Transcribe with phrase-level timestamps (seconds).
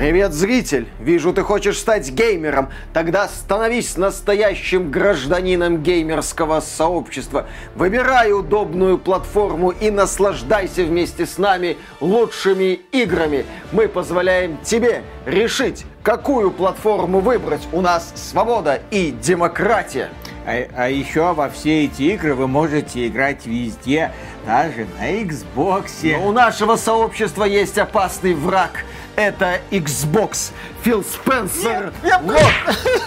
[0.00, 0.88] Привет, зритель!
[0.98, 2.70] Вижу, ты хочешь стать геймером.
[2.94, 7.46] Тогда становись настоящим гражданином геймерского сообщества.
[7.74, 13.44] Выбирай удобную платформу и наслаждайся вместе с нами лучшими играми.
[13.72, 17.68] Мы позволяем тебе решить, какую платформу выбрать.
[17.70, 20.08] У нас свобода и демократия.
[20.50, 24.10] А, а еще во все эти игры вы можете играть везде,
[24.44, 26.18] даже на Xbox.
[26.18, 28.84] Но у нашего сообщества есть опасный враг–
[29.16, 30.52] это Xbox.
[30.82, 31.92] Фил Спенсер.
[32.02, 32.40] Нет, вот.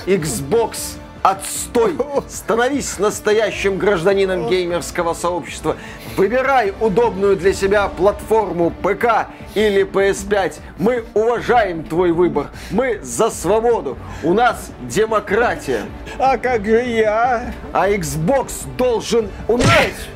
[0.06, 0.98] Xbox.
[1.24, 1.96] Отстой!
[2.28, 5.78] Становись настоящим гражданином геймерского сообщества.
[6.18, 10.56] Выбирай удобную для себя платформу ПК или PS5.
[10.80, 12.48] Мы уважаем твой выбор.
[12.72, 13.98] Мы за свободу.
[14.22, 15.84] У нас демократия.
[16.20, 17.54] А как же я?
[17.72, 20.10] А Xbox должен уметь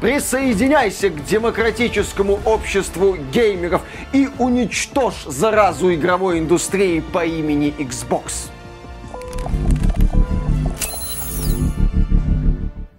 [0.00, 8.48] Присоединяйся к демократическому обществу геймеров и уничтожь заразу игровой индустрии по имени Xbox.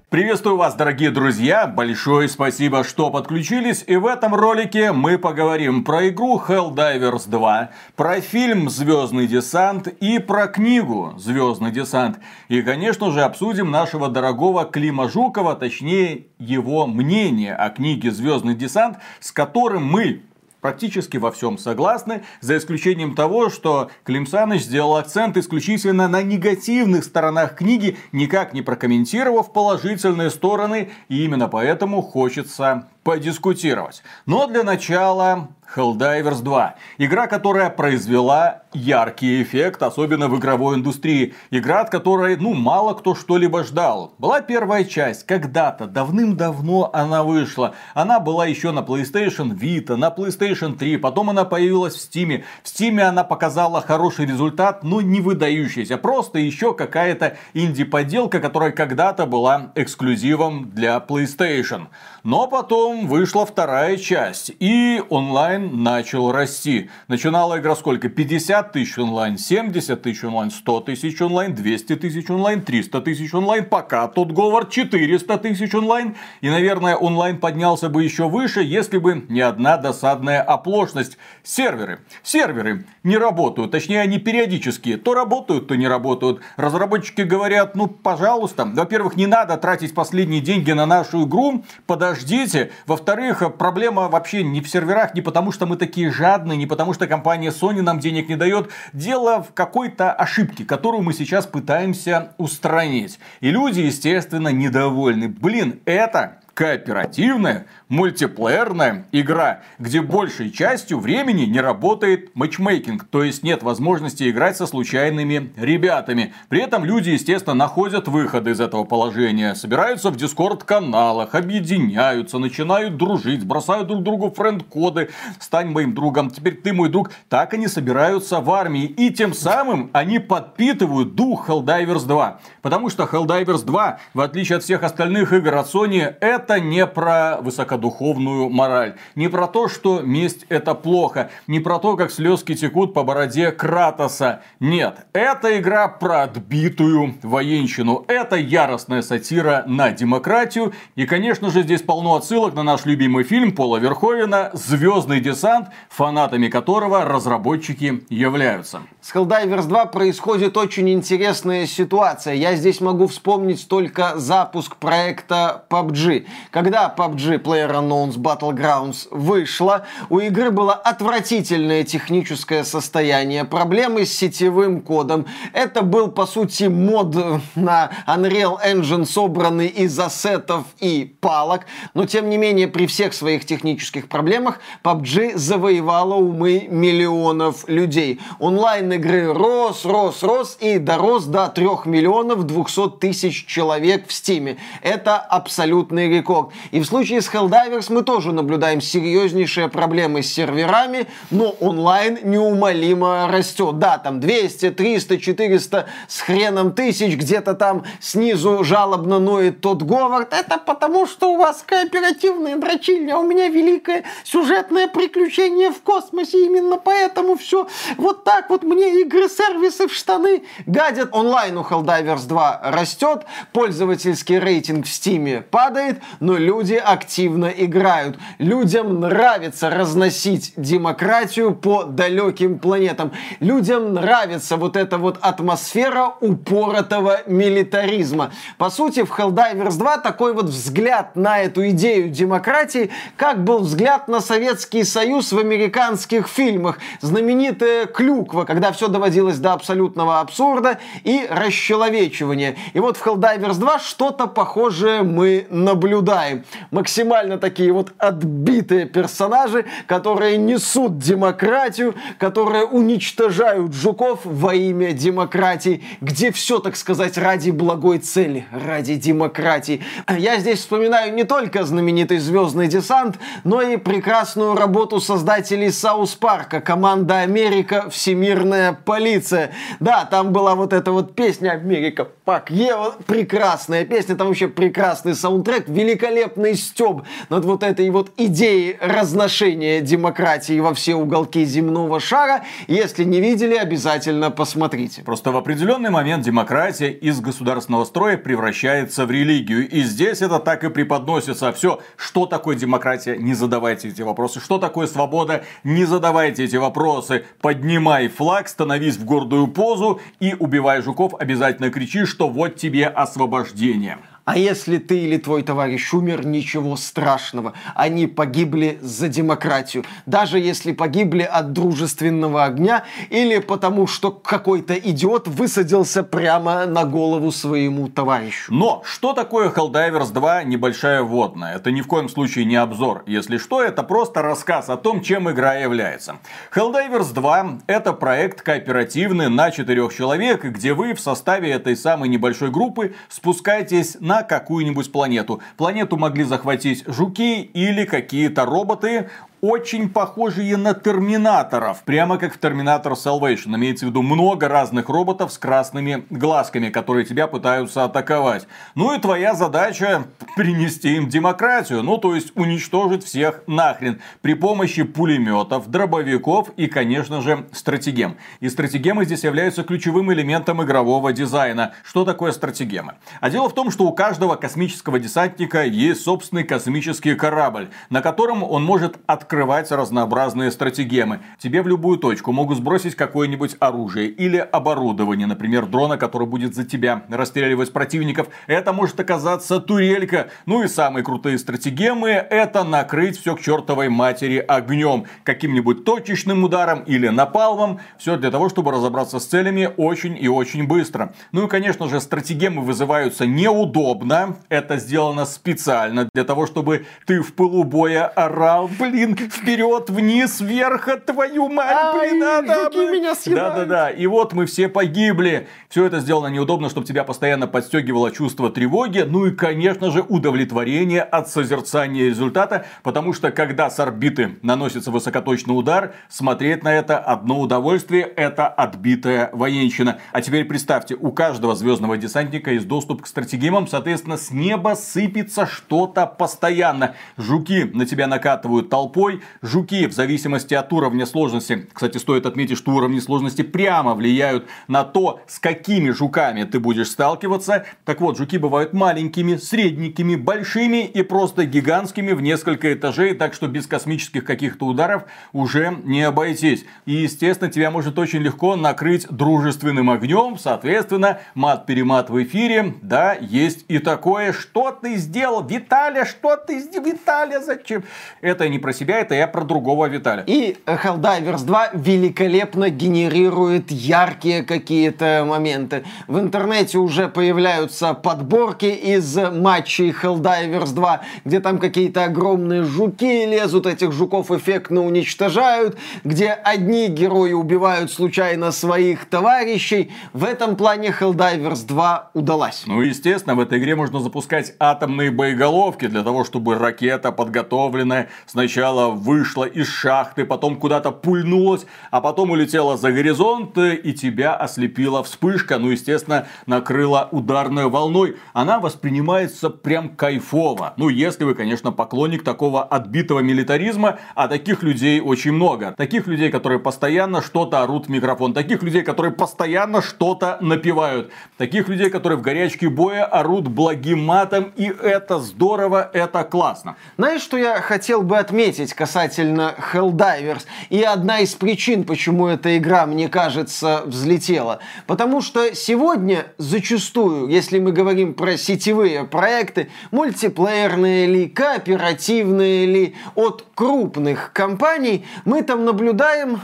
[0.09, 1.67] Приветствую вас, дорогие друзья!
[1.67, 3.83] Большое спасибо, что подключились.
[3.85, 10.17] И в этом ролике мы поговорим про игру Helldivers 2, про фильм «Звездный десант» и
[10.17, 12.17] про книгу «Звездный десант».
[12.47, 18.97] И, конечно же, обсудим нашего дорогого Клима Жукова, точнее, его мнение о книге «Звездный десант»,
[19.19, 20.23] с которым мы
[20.61, 27.03] практически во всем согласны, за исключением того, что Клим Саныч сделал акцент исключительно на негативных
[27.03, 34.03] сторонах книги, никак не прокомментировав положительные стороны, и именно поэтому хочется подискутировать.
[34.25, 36.75] Но для начала Helldivers 2.
[36.97, 41.35] Игра, которая произвела яркий эффект, особенно в игровой индустрии.
[41.51, 44.13] Игра, от которой, ну, мало кто что-либо ждал.
[44.17, 47.75] Была первая часть, когда-то, давным-давно она вышла.
[47.93, 52.43] Она была еще на PlayStation Vita, на PlayStation 3, потом она появилась в Steam.
[52.63, 55.97] В Steam она показала хороший результат, но не выдающийся.
[55.97, 61.87] Просто еще какая-то инди-поделка, которая когда-то была эксклюзивом для PlayStation.
[62.23, 66.89] Но потом вышла вторая часть, и онлайн начал расти.
[67.07, 68.09] Начинала игра сколько?
[68.09, 73.65] 50 тысяч онлайн, 70 тысяч онлайн, 100 тысяч онлайн, 200 тысяч онлайн, 300 тысяч онлайн,
[73.65, 76.15] пока тут Говард 400 тысяч онлайн.
[76.41, 81.17] И, наверное, онлайн поднялся бы еще выше, если бы не одна досадная оплошность.
[81.43, 81.99] Серверы.
[82.23, 86.41] Серверы не работают, точнее они периодически то работают, то не работают.
[86.57, 92.71] Разработчики говорят, ну пожалуйста, во-первых, не надо тратить последние деньги на нашу игру, подождите.
[92.85, 97.07] Во-вторых, проблема вообще не в серверах, не потому что мы такие жадные, не потому что
[97.07, 98.69] компания Sony нам денег не дает.
[98.93, 103.19] Дело в какой-то ошибке, которую мы сейчас пытаемся устранить.
[103.41, 105.27] И люди, естественно, недовольны.
[105.27, 113.63] Блин, это кооперативная мультиплеерная игра, где большей частью времени не работает матчмейкинг, то есть нет
[113.63, 116.33] возможности играть со случайными ребятами.
[116.47, 123.45] При этом люди, естественно, находят выходы из этого положения, собираются в дискорд-каналах, объединяются, начинают дружить,
[123.45, 127.11] бросают друг другу френд-коды, стань моим другом, теперь ты мой друг.
[127.27, 132.39] Так они собираются в армии, и тем самым они подпитывают дух Helldivers 2.
[132.61, 137.39] Потому что Helldivers 2, в отличие от всех остальных игр от Sony, это не про
[137.41, 138.95] высоко духовную мораль.
[139.15, 141.31] Не про то, что месть это плохо.
[141.47, 144.41] Не про то, как слезки текут по бороде Кратоса.
[144.59, 148.05] Нет, это игра про отбитую военщину.
[148.07, 150.73] Это яростная сатира на демократию.
[150.95, 156.47] И, конечно же, здесь полно отсылок на наш любимый фильм Пола Верховена «Звездный десант», фанатами
[156.47, 158.81] которого разработчики являются.
[159.01, 162.33] С Helldivers 2 происходит очень интересная ситуация.
[162.33, 166.25] Я здесь могу вспомнить только запуск проекта PUBG.
[166.51, 174.81] Когда PUBG Player PlayerUnknown's Battlegrounds вышла, у игры было отвратительное техническое состояние, проблемы с сетевым
[174.81, 175.25] кодом.
[175.53, 177.15] Это был, по сути, мод
[177.55, 181.65] на Unreal Engine, собранный из ассетов и палок.
[181.93, 188.19] Но, тем не менее, при всех своих технических проблемах PUBG завоевала умы миллионов людей.
[188.39, 194.57] Онлайн игры рос, рос, рос и дорос до 3 миллионов 200 тысяч человек в Стиме.
[194.81, 196.51] Это абсолютный рекорд.
[196.71, 202.17] И в случае с Helldivers Divers мы тоже наблюдаем серьезнейшие проблемы с серверами, но онлайн
[202.23, 203.79] неумолимо растет.
[203.79, 210.33] Да, там 200, 300, 400 с хреном тысяч, где-то там снизу жалобно ноет тот Говард.
[210.33, 216.45] Это потому, что у вас кооперативная дрочильня, а у меня великое сюжетное приключение в космосе.
[216.45, 217.67] Именно поэтому все
[217.97, 221.09] вот так вот мне игры-сервисы в штаны гадят.
[221.11, 228.17] Онлайн у Helldivers 2 растет, пользовательский рейтинг в Steam падает, но люди активно играют.
[228.37, 233.11] Людям нравится разносить демократию по далеким планетам.
[233.39, 238.31] Людям нравится вот эта вот атмосфера упоротого милитаризма.
[238.57, 244.07] По сути, в Helldivers 2 такой вот взгляд на эту идею демократии, как был взгляд
[244.07, 246.79] на Советский Союз в американских фильмах.
[247.01, 252.55] Знаменитая клюква, когда все доводилось до абсолютного абсурда и расчеловечивания.
[252.73, 256.43] И вот в Helldivers 2 что-то похожее мы наблюдаем.
[256.71, 266.31] Максимально такие вот отбитые персонажи, которые несут демократию, которые уничтожают жуков во имя демократии, где
[266.31, 269.83] все, так сказать, ради благой цели, ради демократии.
[270.09, 276.46] Я здесь вспоминаю не только знаменитый «Звездный десант», но и прекрасную работу создателей South Park
[276.46, 279.51] а, команда Америка, всемирная полиция.
[279.79, 285.15] Да, там была вот эта вот песня America, Fuck Yeah, прекрасная песня, там вообще прекрасный
[285.15, 292.43] саундтрек, великолепный стёб над вот этой вот идеей разношения демократии во все уголки земного шара.
[292.67, 295.03] Если не видели, обязательно посмотрите.
[295.03, 299.67] Просто в определенный момент демократия из государственного строя превращается в религию.
[299.69, 301.51] И здесь это так и преподносится.
[301.51, 304.39] Все, что такое демократия, не задавайте эти вопросы.
[304.39, 307.25] Что такое свобода, не задавайте эти вопросы.
[307.41, 313.97] Поднимай флаг, становись в гордую позу и убивай жуков, обязательно кричи, что вот тебе освобождение.
[314.29, 317.53] А если ты или твой товарищ умер, ничего страшного.
[317.73, 319.85] Они погибли за демократию.
[320.05, 327.31] Даже если погибли от дружественного огня или потому, что какой-то идиот высадился прямо на голову
[327.31, 328.53] своему товарищу.
[328.53, 331.55] Но что такое Helldivers 2 небольшая вводная?
[331.55, 333.01] Это ни в коем случае не обзор.
[333.07, 336.17] Если что, это просто рассказ о том, чем игра является.
[336.55, 342.51] Helldivers 2 это проект кооперативный на четырех человек, где вы в составе этой самой небольшой
[342.51, 345.41] группы спускаетесь на какую-нибудь планету.
[345.57, 349.09] Планету могли захватить жуки или какие-то роботы,
[349.41, 351.83] очень похожие на терминаторов.
[351.83, 353.55] Прямо как в Терминатор Salvation.
[353.55, 358.47] Имеется в виду много разных роботов с красными глазками, которые тебя пытаются атаковать.
[358.75, 361.83] Ну и твоя задача принести им демократию.
[361.83, 364.01] Ну то есть уничтожить всех нахрен.
[364.21, 368.17] При помощи пулеметов, дробовиков и конечно же стратегем.
[368.41, 371.73] И стратегемы здесь являются ключевым элементом игрового дизайна.
[371.83, 372.95] Что такое стратегемы?
[373.21, 378.43] А дело в том, что у каждого космического десантника есть собственный космический корабль, на котором
[378.43, 381.19] он может открыть открывать разнообразные стратегемы.
[381.37, 386.65] Тебе в любую точку могут сбросить какое-нибудь оружие или оборудование, например, дрона, который будет за
[386.65, 388.29] тебя расстреливать противников.
[388.47, 390.31] Это может оказаться турелька.
[390.47, 395.05] Ну и самые крутые стратегемы это накрыть все к чертовой матери огнем.
[395.23, 397.81] Каким-нибудь точечным ударом или напалмом.
[397.99, 401.13] Все для того, чтобы разобраться с целями очень и очень быстро.
[401.33, 404.37] Ну и, конечно же, стратегемы вызываются неудобно.
[404.49, 408.67] Это сделано специально для того, чтобы ты в пылу боя орал.
[408.79, 413.55] Блин, вперед, вниз, вверх, твою мать, блин, Ай, жуки меня съедают.
[413.55, 415.47] Да-да-да, и вот мы все погибли.
[415.69, 421.01] Все это сделано неудобно, чтобы тебя постоянно подстегивало чувство тревоги, ну и, конечно же, удовлетворение
[421.01, 427.39] от созерцания результата, потому что, когда с орбиты наносится высокоточный удар, смотреть на это одно
[427.39, 429.99] удовольствие, это отбитая военщина.
[430.11, 435.45] А теперь представьте, у каждого звездного десантника есть доступ к стратегемам, соответственно, с неба сыпется
[435.45, 436.95] что-то постоянно.
[437.17, 439.08] Жуки на тебя накатывают толпой,
[439.41, 444.83] жуки в зависимости от уровня сложности, кстати, стоит отметить, что уровни сложности прямо влияют на
[444.83, 447.65] то, с какими жуками ты будешь сталкиваться.
[447.85, 453.47] Так вот, жуки бывают маленькими, средненькими, большими и просто гигантскими в несколько этажей, так что
[453.47, 456.65] без космических каких-то ударов уже не обойтись.
[456.85, 463.65] И, естественно, тебя может очень легко накрыть дружественным огнем, соответственно, мат-перемат в эфире, да, есть
[463.67, 467.83] и такое, что ты сделал, Виталя, что ты сделал, Виталя, зачем?
[468.21, 470.23] Это не про себя, это я про другого Виталя.
[470.27, 475.83] И Helldivers 2 великолепно генерирует яркие какие-то моменты.
[476.07, 483.65] В интернете уже появляются подборки из матчей Helldivers 2, где там какие-то огромные жуки лезут,
[483.65, 489.91] этих жуков эффектно уничтожают, где одни герои убивают случайно своих товарищей.
[490.13, 492.63] В этом плане Helldivers 2 удалась.
[492.65, 498.88] Ну, естественно, в этой игре можно запускать атомные боеголовки для того, чтобы ракета, подготовленная сначала
[498.89, 505.57] вышла из шахты, потом куда-то пульнулась, а потом улетела за горизонт, и тебя ослепила вспышка.
[505.57, 508.17] Ну, естественно, накрыла ударной волной.
[508.33, 510.73] Она воспринимается прям кайфово.
[510.77, 515.73] Ну, если вы, конечно, поклонник такого отбитого милитаризма, а таких людей очень много.
[515.77, 518.33] Таких людей, которые постоянно что-то орут в микрофон.
[518.33, 521.11] Таких людей, которые постоянно что-то напевают.
[521.37, 524.51] Таких людей, которые в горячке боя орут благим матом.
[524.55, 526.75] И это здорово, это классно.
[526.97, 530.43] Знаешь, что я хотел бы отметить касательно Helldivers?
[530.69, 534.59] И одна из причин, почему эта игра, мне кажется, взлетела.
[534.87, 543.45] Потому что сегодня зачастую, если мы говорим про сетевые проекты, мультиплеерные ли, кооперативные ли, от
[543.53, 546.39] крупных компаний, мы там наблюдаем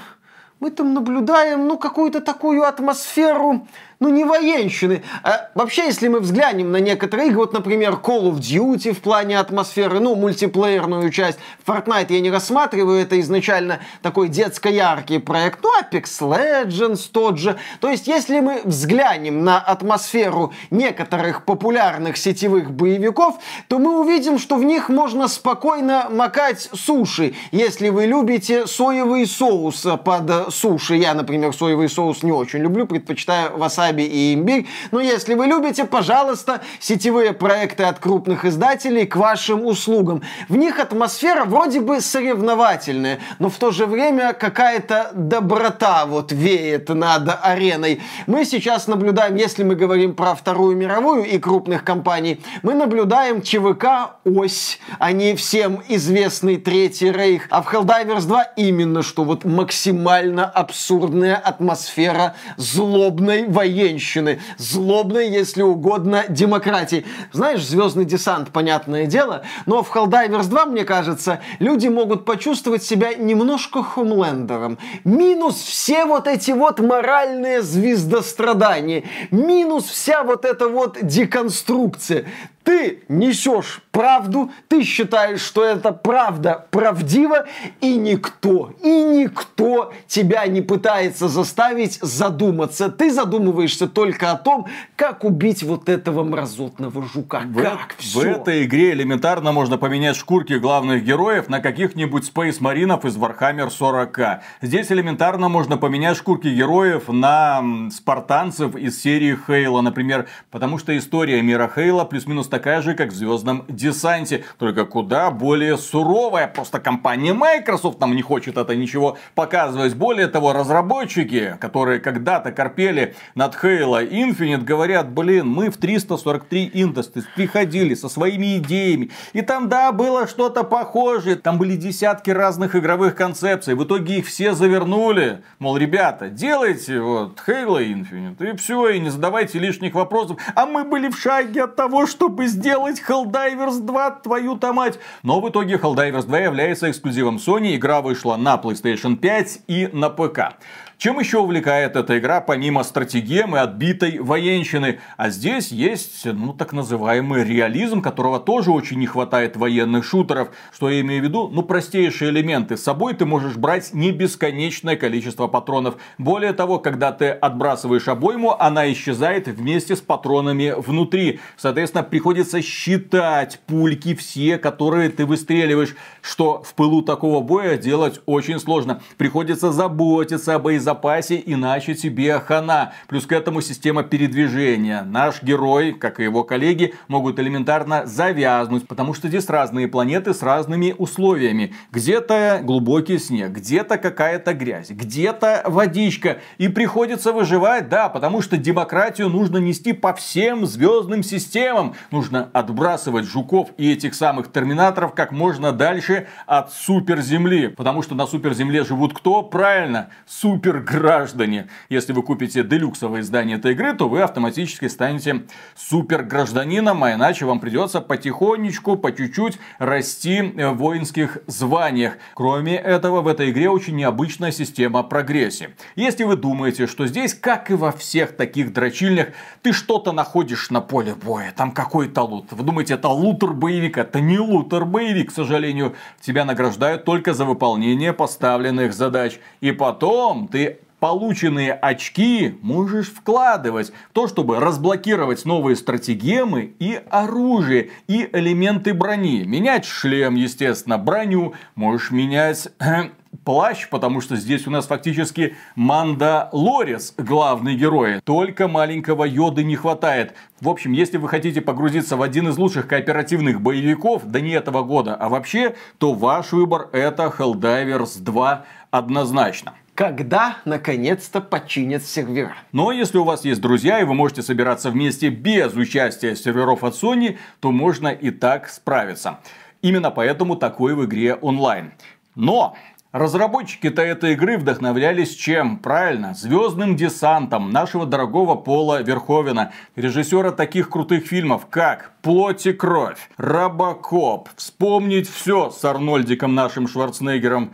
[0.62, 3.68] мы там наблюдаем, ну, какую-то такую атмосферу
[4.06, 5.02] ну, не военщины.
[5.24, 9.40] А вообще, если мы взглянем на некоторые игры, вот, например, Call of Duty в плане
[9.40, 16.04] атмосферы, ну, мультиплеерную часть, Fortnite я не рассматриваю, это изначально такой детско-яркий проект, ну, Apex
[16.22, 17.58] Legends тот же.
[17.80, 24.58] То есть, если мы взглянем на атмосферу некоторых популярных сетевых боевиков, то мы увидим, что
[24.58, 30.96] в них можно спокойно макать суши, если вы любите соевый соус под суши.
[30.96, 34.68] Я, например, соевый соус не очень люблю, предпочитаю васаби васаби и имбирь.
[34.92, 40.22] Но если вы любите, пожалуйста, сетевые проекты от крупных издателей к вашим услугам.
[40.50, 46.90] В них атмосфера вроде бы соревновательная, но в то же время какая-то доброта вот веет
[46.90, 48.02] над ареной.
[48.28, 54.18] Мы сейчас наблюдаем, если мы говорим про Вторую мировую и крупных компаний, мы наблюдаем ЧВК
[54.26, 57.48] «Ось», а не всем известный Третий Рейх.
[57.50, 65.62] А в Helldivers 2 именно что вот максимально абсурдная атмосфера злобной военной военщины, злобной, если
[65.62, 67.06] угодно, демократии.
[67.32, 73.14] Знаешь, звездный десант, понятное дело, но в Helldivers 2, мне кажется, люди могут почувствовать себя
[73.14, 74.78] немножко Хомлендером.
[75.04, 82.26] Минус все вот эти вот моральные звездострадания, минус вся вот эта вот деконструкция.
[82.66, 87.46] Ты несешь правду, ты считаешь, что это правда правдива,
[87.80, 92.90] и никто, и никто тебя не пытается заставить задуматься.
[92.90, 97.44] Ты задумываешься только о том, как убить вот этого мразотного жука.
[97.46, 98.20] В, как все.
[98.20, 103.70] В этой игре элементарно можно поменять шкурки главных героев на каких-нибудь Space Маринов из Warhammer
[103.70, 110.98] 40 Здесь элементарно можно поменять шкурки героев на спартанцев из серии Хейла, например, потому что
[110.98, 116.48] история мира Хейла плюс-минус такая же, как в Звездном Десанте, только куда более суровая.
[116.48, 119.94] Просто компания Microsoft нам не хочет это ничего показывать.
[119.94, 127.26] Более того, разработчики, которые когда-то корпели над Halo Infinite, говорят, блин, мы в 343 Industries
[127.36, 129.12] приходили со своими идеями.
[129.34, 131.36] И там, да, было что-то похожее.
[131.36, 133.76] Там были десятки разных игровых концепций.
[133.76, 135.44] В итоге их все завернули.
[135.60, 138.54] Мол, ребята, делайте вот Halo Infinite.
[138.54, 140.38] И все, и не задавайте лишних вопросов.
[140.56, 145.00] А мы были в шаге от того, чтобы сделать Helldivers 2, твою-то мать.
[145.24, 147.76] Но в итоге Helldivers 2 является эксклюзивом Sony.
[147.76, 150.56] Игра вышла на PlayStation 5 и на ПК.
[150.98, 155.00] Чем еще увлекает эта игра, помимо стратегемы, отбитой военщины?
[155.18, 160.50] А здесь есть, ну, так называемый реализм, которого тоже очень не хватает военных шутеров.
[160.74, 161.50] Что я имею в виду?
[161.50, 162.78] Ну, простейшие элементы.
[162.78, 165.96] С собой ты можешь брать не бесконечное количество патронов.
[166.18, 171.42] Более того, когда ты отбрасываешь обойму, она исчезает вместе с патронами внутри.
[171.58, 178.60] Соответственно, приходится считать пульки все, которые ты выстреливаешь, что в пылу такого боя делать очень
[178.60, 179.02] сложно.
[179.18, 182.94] Приходится заботиться об запасе, иначе тебе хана.
[183.08, 185.04] Плюс к этому система передвижения.
[185.04, 190.42] Наш герой, как и его коллеги, могут элементарно завязнуть, потому что здесь разные планеты с
[190.42, 191.74] разными условиями.
[191.92, 196.38] Где-то глубокий снег, где-то какая-то грязь, где-то водичка.
[196.58, 201.96] И приходится выживать, да, потому что демократию нужно нести по всем звездным системам.
[202.12, 207.68] Нужно отбрасывать жуков и этих самых терминаторов как можно дальше от суперземли.
[207.68, 209.42] Потому что на суперземле живут кто?
[209.42, 211.68] Правильно, супер суперграждане.
[211.90, 215.44] Если вы купите делюксовое издание этой игры, то вы автоматически станете
[215.76, 222.18] супергражданином, а иначе вам придется потихонечку, по чуть-чуть расти в воинских званиях.
[222.34, 225.70] Кроме этого, в этой игре очень необычная система прогрессии.
[225.96, 229.30] Если вы думаете, что здесь, как и во всех таких дрочильнях,
[229.62, 232.52] ты что-то находишь на поле боя, там какой-то лут.
[232.52, 235.96] Вы думаете, это лутер-боевик, это не лутер-боевик, к сожалению.
[236.22, 239.40] Тебя награждают только за выполнение поставленных задач.
[239.62, 240.65] И потом ты
[241.00, 249.44] полученные очки можешь вкладывать в то, чтобы разблокировать новые стратегемы и оружие, и элементы брони.
[249.44, 252.70] Менять шлем, естественно, броню, можешь менять
[253.44, 258.22] плащ, потому что здесь у нас фактически Манда Лорис главный герой.
[258.24, 260.34] Только маленького Йоды не хватает.
[260.62, 264.84] В общем, если вы хотите погрузиться в один из лучших кооперативных боевиков, да не этого
[264.84, 272.56] года, а вообще, то ваш выбор это Helldivers 2 однозначно когда наконец-то починят сервера.
[272.74, 276.94] Но если у вас есть друзья и вы можете собираться вместе без участия серверов от
[276.94, 279.40] Sony, то можно и так справиться.
[279.82, 281.94] Именно поэтому такой в игре онлайн.
[282.36, 282.76] Но
[283.12, 285.78] Разработчики-то этой игры вдохновлялись чем?
[285.78, 293.30] Правильно, звездным десантом нашего дорогого Пола Верховена, режиссера таких крутых фильмов, как «Плоть и кровь»,
[293.38, 297.72] «Робокоп», «Вспомнить все» с Арнольдиком нашим Шварценеггером,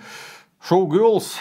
[0.63, 1.37] «Шоу Girls»,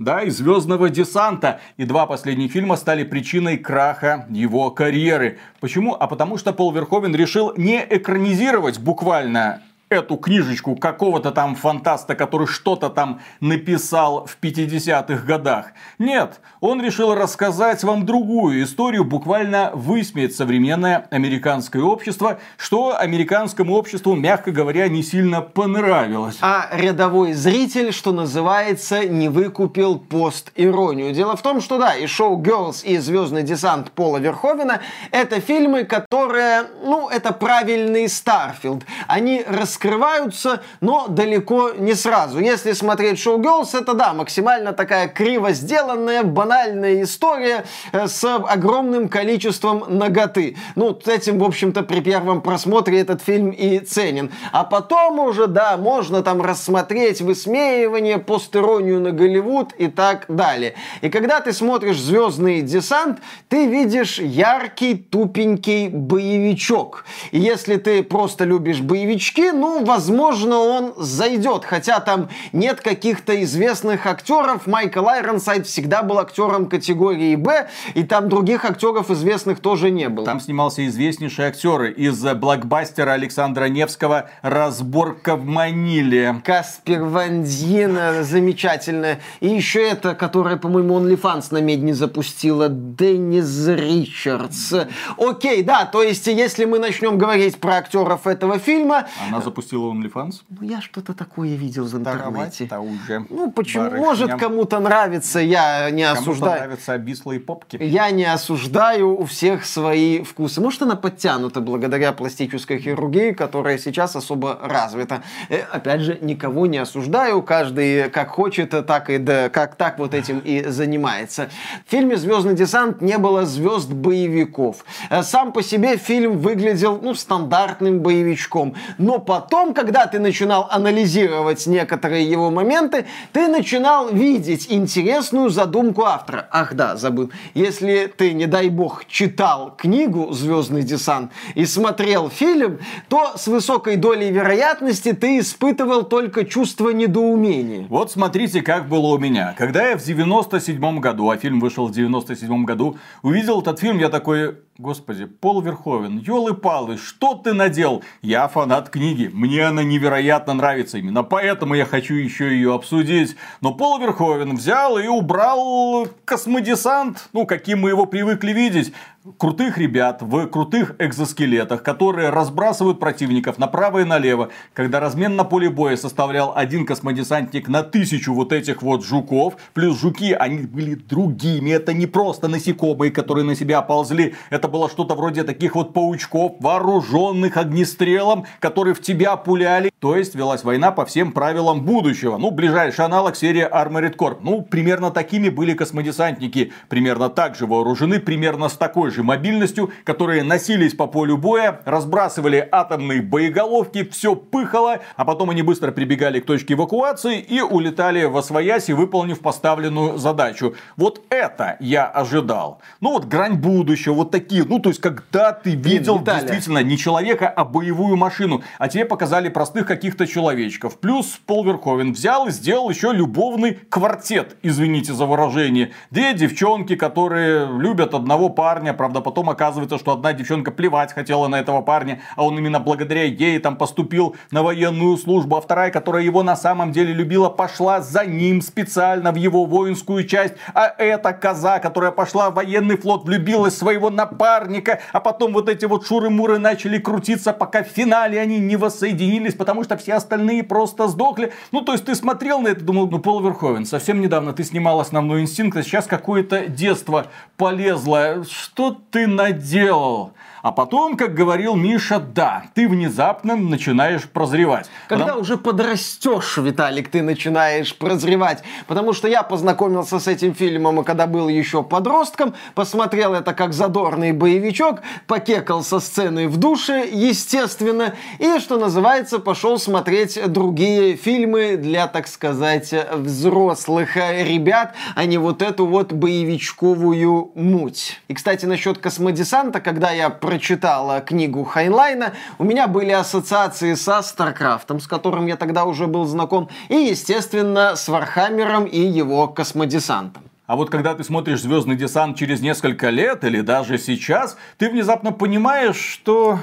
[0.00, 1.60] да, и «Звездного десанта».
[1.76, 5.38] И два последних фильма стали причиной краха его карьеры.
[5.60, 5.94] Почему?
[5.94, 12.46] А потому что Пол Верховен решил не экранизировать буквально эту книжечку какого-то там фантаста, который
[12.46, 15.72] что-то там написал в 50-х годах.
[15.98, 24.14] Нет, он решил рассказать вам другую историю, буквально высмеять современное американское общество, что американскому обществу,
[24.14, 26.38] мягко говоря, не сильно понравилось.
[26.40, 31.12] А рядовой зритель, что называется, не выкупил пост-иронию.
[31.12, 34.80] Дело в том, что да, и Showgirls, и Звездный десант Пола Верховена
[35.10, 38.84] это фильмы, которые, ну, это правильный Starfield.
[39.08, 42.38] Они рассказывают раскрываются, но далеко не сразу.
[42.38, 49.84] Если смотреть Showgirls, это да, максимально такая криво сделанная, банальная история э, с огромным количеством
[49.88, 50.56] наготы.
[50.76, 54.30] Ну, этим, в общем-то, при первом просмотре этот фильм и ценен.
[54.52, 60.74] А потом уже, да, можно там рассмотреть высмеивание, постиронию на Голливуд и так далее.
[61.00, 67.04] И когда ты смотришь «Звездный десант», ты видишь яркий, тупенький боевичок.
[67.30, 71.64] И если ты просто любишь боевички, ну, ну, возможно, он зайдет.
[71.64, 74.66] Хотя там нет каких-то известных актеров.
[74.66, 80.26] Майкл Айронсайд всегда был актером категории Б, и там других актеров известных тоже не было.
[80.26, 86.42] Там снимался известнейший актер из блокбастера Александра Невского «Разборка в Маниле».
[86.44, 89.18] Каспер Ван Дьен, замечательно.
[89.38, 94.74] И еще это, которая, по-моему, OnlyFans на медне запустила, Деннис Ричардс.
[95.16, 99.06] Окей, да, то есть, если мы начнем говорить про актеров этого фильма...
[99.28, 100.42] Она запустила запустила OnlyFans?
[100.48, 102.66] Ну, я что-то такое видел в интернете.
[102.66, 103.24] то уже.
[103.28, 103.84] Ну, почему?
[103.84, 104.06] Барышня.
[104.06, 106.52] Может, кому-то нравится, я не кому осуждаю.
[106.52, 107.78] Кому-то нравятся обвислые попки.
[107.80, 110.60] Я не осуждаю, у всех свои вкусы.
[110.60, 115.22] Может, она подтянута благодаря пластической хирургии, которая сейчас особо развита.
[115.48, 120.14] Э, опять же, никого не осуждаю, каждый как хочет, так и да, как так вот
[120.14, 121.50] этим и занимается.
[121.86, 124.84] В фильме «Звездный десант» не было звезд боевиков.
[125.10, 128.74] Э, сам по себе фильм выглядел, ну, стандартным боевичком.
[128.98, 136.04] Но потом потом, когда ты начинал анализировать некоторые его моменты, ты начинал видеть интересную задумку
[136.04, 136.48] автора.
[136.52, 137.32] Ах да, забыл.
[137.54, 143.96] Если ты, не дай бог, читал книгу «Звездный десант» и смотрел фильм, то с высокой
[143.96, 147.86] долей вероятности ты испытывал только чувство недоумения.
[147.88, 149.54] Вот смотрите, как было у меня.
[149.58, 154.10] Когда я в 97 году, а фильм вышел в 97 году, увидел этот фильм, я
[154.10, 158.02] такой, Господи, Пол Верховен, елы-палы, что ты надел?
[158.22, 163.36] Я фанат книги, мне она невероятно нравится, именно поэтому я хочу еще ее обсудить.
[163.60, 168.92] Но Пол Верховен взял и убрал космодесант, ну, каким мы его привыкли видеть
[169.36, 174.48] крутых ребят в крутых экзоскелетах, которые разбрасывают противников направо и налево.
[174.72, 180.00] Когда размен на поле боя составлял один космодесантник на тысячу вот этих вот жуков, плюс
[180.00, 181.70] жуки, они были другими.
[181.70, 184.34] Это не просто насекомые, которые на себя ползли.
[184.48, 189.92] Это было что-то вроде таких вот паучков, вооруженных огнестрелом, которые в тебя пуляли.
[189.98, 192.38] То есть велась война по всем правилам будущего.
[192.38, 194.38] Ну, ближайший аналог серии Armored Corp.
[194.40, 196.72] Ну, примерно такими были космодесантники.
[196.88, 202.66] Примерно так же вооружены, примерно с такой же мобильностью, которые носились по полю боя, разбрасывали
[202.72, 208.42] атомные боеголовки, все пыхало, а потом они быстро прибегали к точке эвакуации и улетали во
[208.42, 210.74] свояси, выполнив поставленную задачу.
[210.96, 212.80] Вот это я ожидал.
[213.00, 216.40] Ну вот грань будущего, вот такие ну, то есть, когда ты видел Виталя.
[216.40, 220.98] действительно не человека, а боевую машину, а тебе показали простых каких-то человечков.
[220.98, 225.90] Плюс Пол Верховен взял и сделал еще любовный квартет, извините за выражение.
[226.10, 231.58] Две девчонки, которые любят одного парня, правда, потом оказывается, что одна девчонка плевать хотела на
[231.58, 236.22] этого парня, а он именно благодаря ей там поступил на военную службу, а вторая, которая
[236.22, 241.32] его на самом деле любила, пошла за ним специально в его воинскую часть, а эта
[241.32, 246.06] коза, которая пошла в военный флот, влюбилась в своего напарника, а потом вот эти вот
[246.06, 251.52] шуры-муры начали крутиться, пока в финале они не воссоединились, потому что все остальные просто сдохли.
[251.72, 255.00] Ну, то есть ты смотрел на это, думал, ну, Пол Верховен, совсем недавно ты снимал
[255.00, 258.44] основной инстинкт, а сейчас какое-то детство полезло.
[258.48, 260.32] Что ты наделал?
[260.62, 264.88] А потом, как говорил Миша, да, ты внезапно начинаешь прозревать.
[265.08, 268.62] Когда Потому- уже подрастешь, Виталик, ты начинаешь прозревать.
[268.86, 274.32] Потому что я познакомился с этим фильмом, когда был еще подростком, посмотрел это как задорный
[274.32, 282.06] боевичок, покекал со сцены в душе, естественно, и, что называется, пошел смотреть другие фильмы для,
[282.06, 288.20] так сказать, взрослых ребят, а не вот эту вот боевичковую муть.
[288.28, 294.20] И, кстати, насчет космодесанта, когда я прочитал э, книгу Хайнлайна, у меня были ассоциации со
[294.20, 298.98] StarCraft ом, с которым я тогда уже был знаком, и, естественно, с Warhammer ом и
[298.98, 300.42] его космодесантом.
[300.66, 305.30] А вот когда ты смотришь Звездный десант через несколько лет или даже сейчас, ты внезапно
[305.30, 306.58] понимаешь, что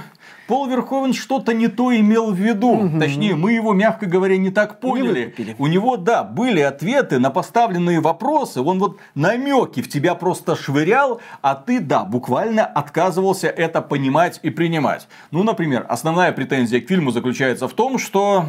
[0.47, 2.89] Пол Верховен что-то не то имел в виду.
[2.99, 5.25] Точнее, мы его, мягко говоря, не так поняли.
[5.25, 5.55] выкупили.
[5.59, 8.61] У него, да, были ответы на поставленные вопросы.
[8.61, 14.49] Он вот намеки в тебя просто швырял, а ты, да, буквально отказывался это понимать и
[14.49, 15.07] принимать.
[15.31, 18.45] Ну, например, основная претензия к фильму заключается в том, что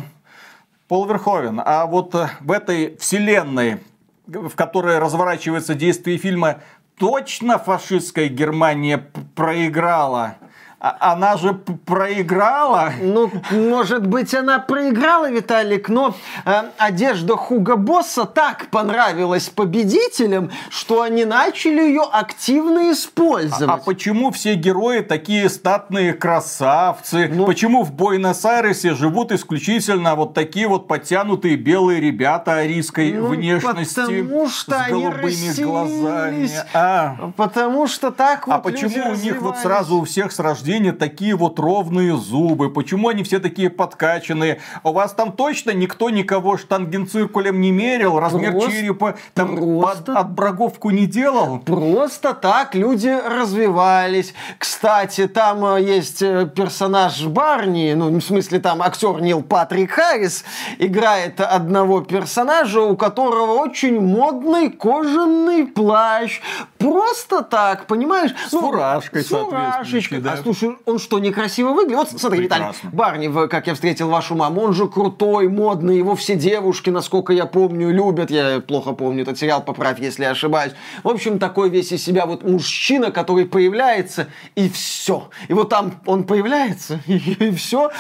[0.87, 3.81] Пол Верховен, а вот э, в этой вселенной,
[4.27, 6.61] в которой разворачивается действие фильма,
[6.97, 10.37] точно фашистская Германия проиграла?
[10.81, 12.93] А- Она же проиграла?
[13.01, 16.15] Ну, может быть, она проиграла, Виталик, но
[16.45, 23.69] э, одежда Хуга Босса так понравилась победителям, что они начали ее активно использовать.
[23.69, 27.29] А почему все герои такие статные красавцы?
[27.29, 33.95] Ну- Почему в Буэнос-Айресе живут исключительно вот такие вот подтянутые белые ребята арийской Ну, внешности
[34.01, 36.51] потому что с голубыми глазами?
[36.73, 37.33] А.
[37.37, 41.35] Потому что так вот А почему у них вот сразу у всех с рождения такие
[41.35, 42.71] вот ровные зубы?
[42.71, 44.61] Почему они все такие подкачанные?
[44.85, 48.19] У вас там точно никто никого штангенциркулем не мерил?
[48.19, 51.61] Размер Просто- черепа там просто- под отбраговку не делал?
[51.61, 54.35] Просто так люди развивались.
[54.59, 60.45] Кстати, там э, есть э, персонаж Барни, ну, в смысле, там актер Нил Патрик Харрис
[60.79, 66.41] играет одного персонажа, у которого очень модный кожаный плащ.
[66.79, 68.35] Просто так, понимаешь?
[68.47, 70.21] С фуражкой с фуражечкой.
[70.21, 70.33] да.
[70.33, 71.99] А слушай, он что, некрасиво выглядит?
[71.99, 72.67] Вот смотри, Виталий.
[72.93, 77.47] Барни, «Как я встретил вашу маму», он же крутой, модный, его все девушки, насколько я
[77.47, 78.31] помню, любят.
[78.31, 80.73] Я плохо помню этот сериал, поправь, если я ошибаюсь.
[81.03, 85.31] В общем, такой весь из себя вот мужчина, который появляется, и все.
[85.49, 87.91] И вот там он появляется, и, все.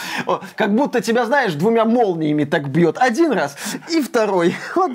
[0.55, 2.97] Как будто тебя, знаешь, двумя молниями так бьет.
[2.99, 3.57] Один раз
[3.91, 4.55] и второй.
[4.79, 4.93] Вот,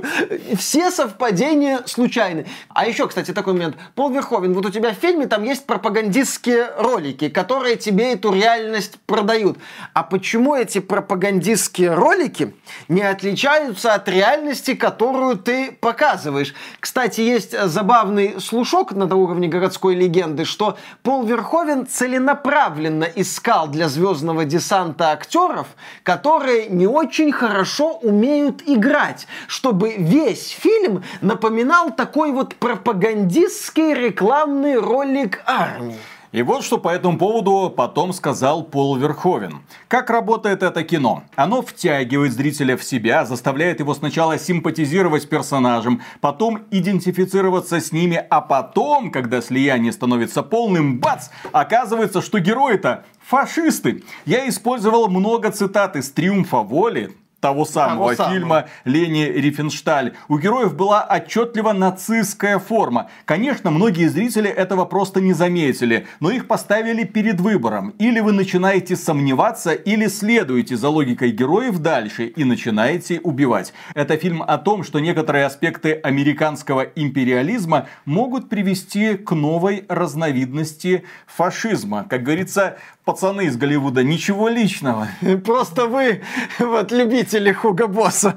[0.58, 2.46] все совпадения случайны.
[2.70, 3.76] А еще, кстати, такой момент.
[3.96, 9.00] Пол Верховен, вот у тебя в фильме там есть пропагандистские ролики, которые тебе эту реальность
[9.06, 9.58] продают.
[9.94, 12.54] А почему эти пропагандистские ролики
[12.88, 16.54] не отличаются от реальности, которую ты показываешь?
[16.80, 24.46] Кстати, есть забавный слушок на уровне городской легенды, что Пол Верховен целенаправленно искал для звездного
[24.46, 25.68] десанта актеров,
[26.04, 35.42] которые не очень хорошо умеют играть, чтобы весь фильм напоминал такой вот пропагандистский рекламный ролик
[35.46, 35.98] армии.
[36.34, 39.62] И вот что по этому поводу потом сказал Пол Верховен.
[39.88, 41.26] Как работает это кино?
[41.36, 48.42] Оно втягивает зрителя в себя, заставляет его сначала симпатизировать персонажем, потом идентифицироваться с ними, а
[48.42, 54.04] потом, когда слияние становится полным, бац, оказывается, что герои-то фашисты.
[54.26, 58.34] Я использовал много цитат из «Триумфа воли», того самого самого.
[58.34, 60.14] фильма Лени Рифеншталь.
[60.30, 63.10] У героев была отчетливо нацистская форма.
[63.26, 67.94] Конечно, многие зрители этого просто не заметили, но их поставили перед выбором.
[68.00, 73.74] Или вы начинаете сомневаться, или следуете за логикой героев дальше и начинаете убивать.
[73.94, 82.06] Это фильм о том, что некоторые аспекты американского империализма могут привести к новой разновидности фашизма.
[82.10, 85.08] Как говорится, пацаны из Голливуда, ничего личного.
[85.46, 86.22] Просто вы
[86.60, 88.36] вот любители Хуга Босса.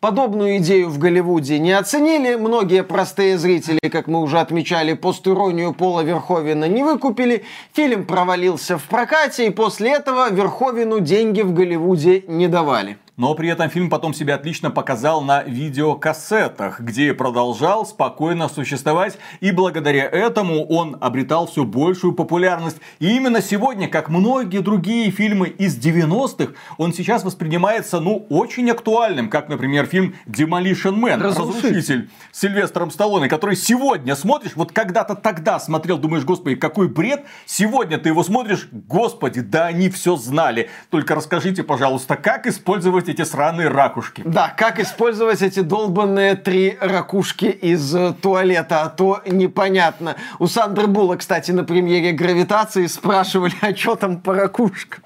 [0.00, 2.34] Подобную идею в Голливуде не оценили.
[2.34, 7.44] Многие простые зрители, как мы уже отмечали, постиронию Пола Верховина не выкупили.
[7.74, 12.96] Фильм провалился в прокате, и после этого Верховину деньги в Голливуде не давали.
[13.20, 19.50] Но при этом фильм потом себя отлично показал на видеокассетах, где продолжал спокойно существовать, и
[19.50, 22.78] благодаря этому он обретал все большую популярность.
[22.98, 29.28] И именно сегодня, как многие другие фильмы из 90-х, он сейчас воспринимается, ну, очень актуальным,
[29.28, 31.68] как, например, фильм Demolition Man, Разрушитель.
[31.68, 37.26] Разрушитель, с Сильвестром Сталлоне, который сегодня смотришь, вот когда-то тогда смотрел, думаешь, господи, какой бред,
[37.44, 40.70] сегодня ты его смотришь, господи, да они все знали.
[40.88, 44.22] Только расскажите, пожалуйста, как использовать эти сраные ракушки.
[44.24, 50.16] Да, как использовать эти долбанные три ракушки из э, туалета, а то непонятно.
[50.38, 55.02] У Сандры Була, кстати, на премьере «Гравитации» спрашивали, а что там по ракушкам?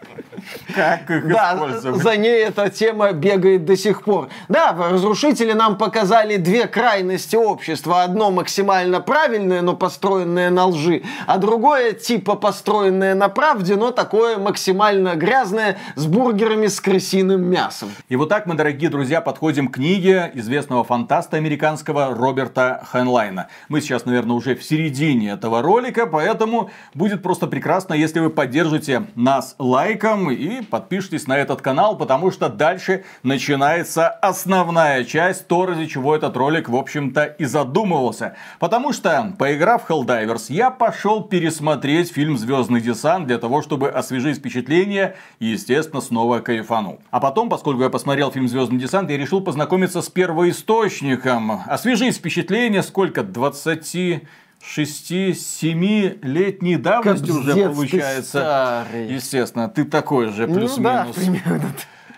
[0.74, 2.02] Как их Да, использовать?
[2.02, 4.28] за ней эта тема бегает до сих пор.
[4.48, 8.02] Да, разрушители нам показали две крайности общества.
[8.02, 14.36] Одно максимально правильное, но построенное на лжи, а другое типа построенное на правде, но такое
[14.36, 17.90] максимально грязное с бургерами с крысиным мясом.
[18.08, 23.48] И вот так мы, дорогие друзья, подходим к книге известного фантаста американского Роберта Хайнлайна.
[23.68, 29.06] Мы сейчас, наверное, уже в середине этого ролика, поэтому будет просто прекрасно, если вы поддержите
[29.14, 35.86] нас лайком и подпишитесь на этот канал, потому что дальше начинается основная часть, то, ради
[35.86, 38.34] чего этот ролик, в общем-то, и задумывался.
[38.58, 44.38] Потому что, поиграв в Helldivers, я пошел пересмотреть фильм «Звездный десант» для того, чтобы освежить
[44.38, 47.00] впечатление и, естественно, снова кайфанул.
[47.10, 51.60] А потом, поскольку я посмотрел фильм «Звездный десант», я решил познакомиться с первоисточником.
[51.66, 53.22] Освежить впечатление, сколько?
[53.22, 54.22] 20
[54.76, 58.30] 6-7-летней давности уже Капздец ты получается.
[58.30, 59.12] старый.
[59.12, 61.16] Естественно, ты такой же, Ну да, плюс-минус.
[61.16, 61.72] примерно.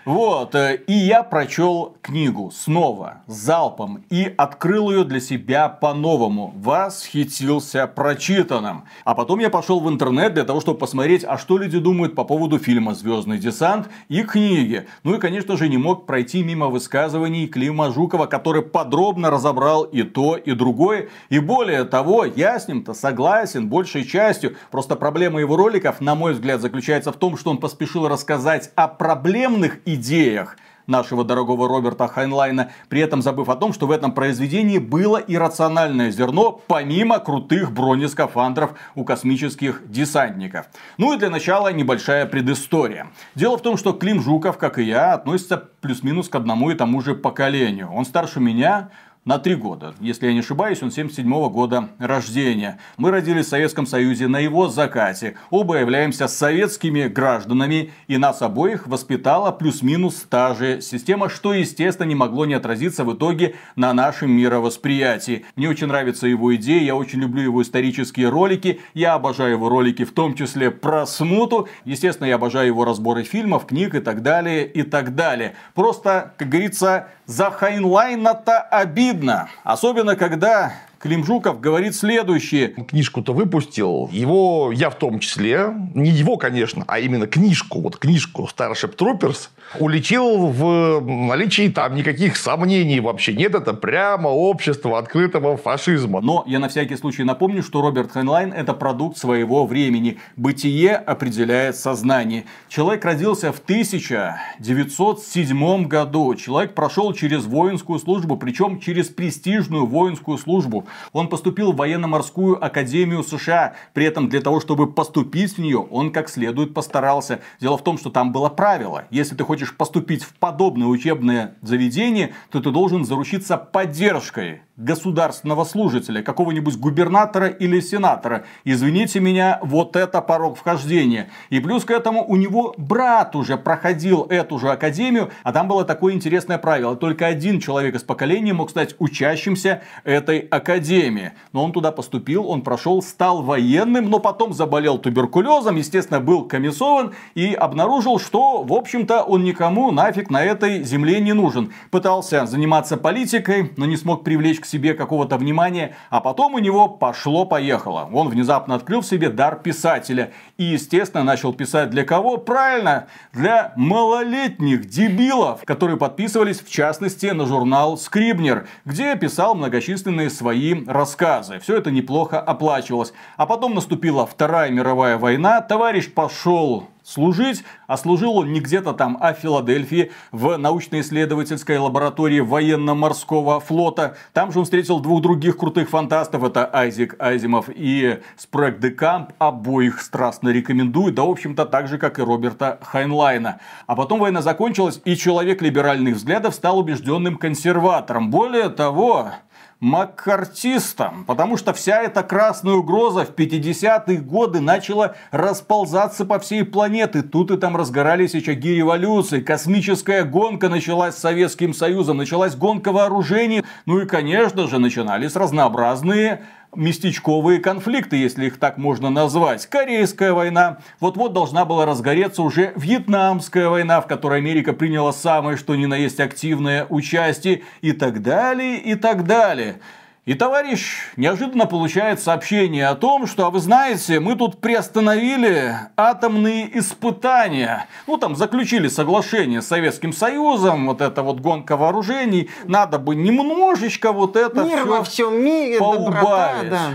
[0.07, 6.53] Вот, э, и я прочел книгу снова, залпом, и открыл ее для себя по-новому.
[6.55, 8.85] Восхитился прочитанным.
[9.03, 12.23] А потом я пошел в интернет для того, чтобы посмотреть, а что люди думают по
[12.23, 14.87] поводу фильма «Звездный десант» и книги.
[15.03, 20.03] Ну и, конечно же, не мог пройти мимо высказываний Клима Жукова, который подробно разобрал и
[20.03, 21.09] то, и другое.
[21.27, 24.55] И более того, я с ним-то согласен большей частью.
[24.71, 28.87] Просто проблема его роликов, на мой взгляд, заключается в том, что он поспешил рассказать о
[28.87, 30.57] проблемных идеях
[30.87, 36.11] нашего дорогого Роберта Хайнлайна, при этом забыв о том, что в этом произведении было иррациональное
[36.11, 40.67] зерно, помимо крутых бронескафандров у космических десантников.
[40.97, 43.07] Ну и для начала небольшая предыстория.
[43.35, 47.01] Дело в том, что Клим Жуков, как и я, относится плюс-минус к одному и тому
[47.01, 47.91] же поколению.
[47.91, 48.89] Он старше меня,
[49.27, 49.93] на три года.
[49.99, 52.79] Если я не ошибаюсь, он 77 года рождения.
[52.95, 55.35] Мы родились в Советском Союзе на его закате.
[55.49, 62.15] Оба являемся советскими гражданами, и нас обоих воспитала плюс-минус та же система, что, естественно, не
[62.15, 65.43] могло не отразиться в итоге на нашем мировосприятии.
[65.57, 70.05] Мне очень нравится его идея, я очень люблю его исторические ролики, я обожаю его ролики,
[70.05, 71.67] в том числе про смуту.
[71.83, 75.55] Естественно, я обожаю его разборы фильмов, книг и так далее, и так далее.
[75.73, 79.16] Просто, как говорится, за Хайнлайна-то обидно.
[79.63, 82.69] Особенно, когда Клим Жуков говорит следующее.
[82.69, 84.09] книжку-то выпустил.
[84.11, 89.49] Его, я в том числе, не его, конечно, а именно книжку, вот книжку Starship Troopers,
[89.79, 93.53] уличил в наличии там никаких сомнений вообще нет.
[93.53, 96.19] Это прямо общество открытого фашизма.
[96.21, 100.17] Но я на всякий случай напомню, что Роберт Хайнлайн это продукт своего времени.
[100.35, 102.45] Бытие определяет сознание.
[102.69, 106.33] Человек родился в 1907 году.
[106.33, 110.86] Человек прошел через воинскую службу, причем через престижную воинскую службу.
[111.13, 113.75] Он поступил в военно-морскую академию США.
[113.93, 117.41] При этом для того, чтобы поступить в нее, он как следует постарался.
[117.59, 119.05] Дело в том, что там было правило.
[119.09, 126.21] Если ты хочешь поступить в подобное учебное заведение, то ты должен заручиться поддержкой государственного служителя,
[126.21, 128.45] какого-нибудь губернатора или сенатора.
[128.63, 131.29] Извините меня, вот это порог вхождения.
[131.49, 135.83] И плюс к этому у него брат уже проходил эту же академию, а там было
[135.83, 136.95] такое интересное правило.
[136.95, 141.31] Только один человек из поколения мог стать учащимся этой академии.
[141.53, 147.13] Но он туда поступил, он прошел, стал военным, но потом заболел туберкулезом, естественно, был комиссован
[147.33, 151.73] и обнаружил, что, в общем-то, он никому нафиг на этой земле не нужен.
[151.89, 156.87] Пытался заниматься политикой, но не смог привлечь к себе какого-то внимания, а потом у него
[156.87, 158.09] пошло-поехало.
[158.11, 162.37] Он внезапно открыл в себе дар писателя и, естественно, начал писать для кого?
[162.37, 170.85] Правильно, для малолетних дебилов, которые подписывались, в частности, на журнал Скрибнер, где писал многочисленные свои
[170.85, 171.59] рассказы.
[171.59, 173.13] Все это неплохо оплачивалось.
[173.37, 179.17] А потом наступила Вторая мировая война, товарищ пошел служить, а служил он не где-то там,
[179.21, 184.17] а в Филадельфии, в научно-исследовательской лаборатории военно-морского флота.
[184.33, 189.31] Там же он встретил двух других крутых фантастов, это Айзек Айзимов и Спрэг де Камп,
[189.37, 193.61] обоих страстно рекомендую, да, в общем-то, так же, как и Роберта Хайнлайна.
[193.85, 198.29] А потом война закончилась, и человек либеральных взглядов стал убежденным консерватором.
[198.29, 199.31] Более того,
[199.79, 207.21] маккартистом, потому что вся эта красная угроза в 50-е годы начала расползаться по всей планете.
[207.21, 213.63] Тут и там разгорались очаги революции, космическая гонка началась с Советским Союзом, началась гонка вооружений,
[213.85, 216.41] ну и, конечно же, начинались разнообразные
[216.75, 219.65] местечковые конфликты, если их так можно назвать.
[219.65, 220.79] Корейская война.
[220.99, 225.95] Вот-вот должна была разгореться уже Вьетнамская война, в которой Америка приняла самое что ни на
[225.95, 229.79] есть активное участие и так далее, и так далее.
[230.27, 236.77] И товарищ неожиданно получает сообщение о том, что, а вы знаете, мы тут приостановили атомные
[236.77, 237.87] испытания.
[238.07, 242.49] Ну, там заключили соглашение с Советским Союзом, вот это вот гонка вооружений.
[242.65, 246.69] Надо бы немножечко вот это Мир все во всем мире, доброта, поубавить.
[246.71, 246.89] да.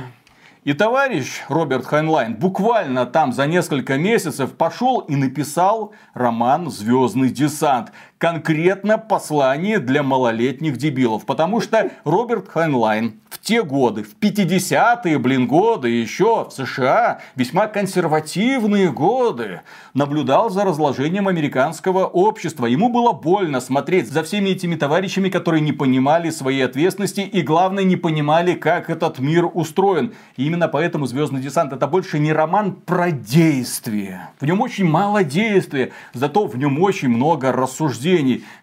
[0.64, 7.92] И товарищ Роберт Хайнлайн буквально там за несколько месяцев пошел и написал роман «Звездный десант».
[8.22, 11.26] Конкретно послание для малолетних дебилов.
[11.26, 17.66] Потому что Роберт Хайнлайн в те годы, в 50-е, блин, годы, еще в США, весьма
[17.66, 22.66] консервативные годы, наблюдал за разложением американского общества.
[22.66, 27.82] Ему было больно смотреть за всеми этими товарищами, которые не понимали своей ответственности и, главное,
[27.82, 30.12] не понимали, как этот мир устроен.
[30.36, 34.28] И именно поэтому «Звездный десант» это больше не роман про действие.
[34.38, 38.11] В нем очень мало действия, зато в нем очень много рассуждений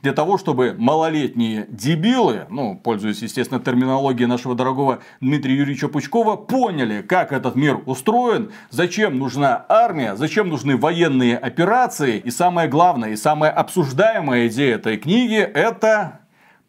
[0.01, 7.01] для того, чтобы малолетние дебилы, ну, пользуясь, естественно, терминологией нашего дорогого Дмитрия Юрьевича Пучкова, поняли,
[7.01, 12.17] как этот мир устроен, зачем нужна армия, зачем нужны военные операции.
[12.17, 16.19] И самое главное, и самая обсуждаемая идея этой книги– это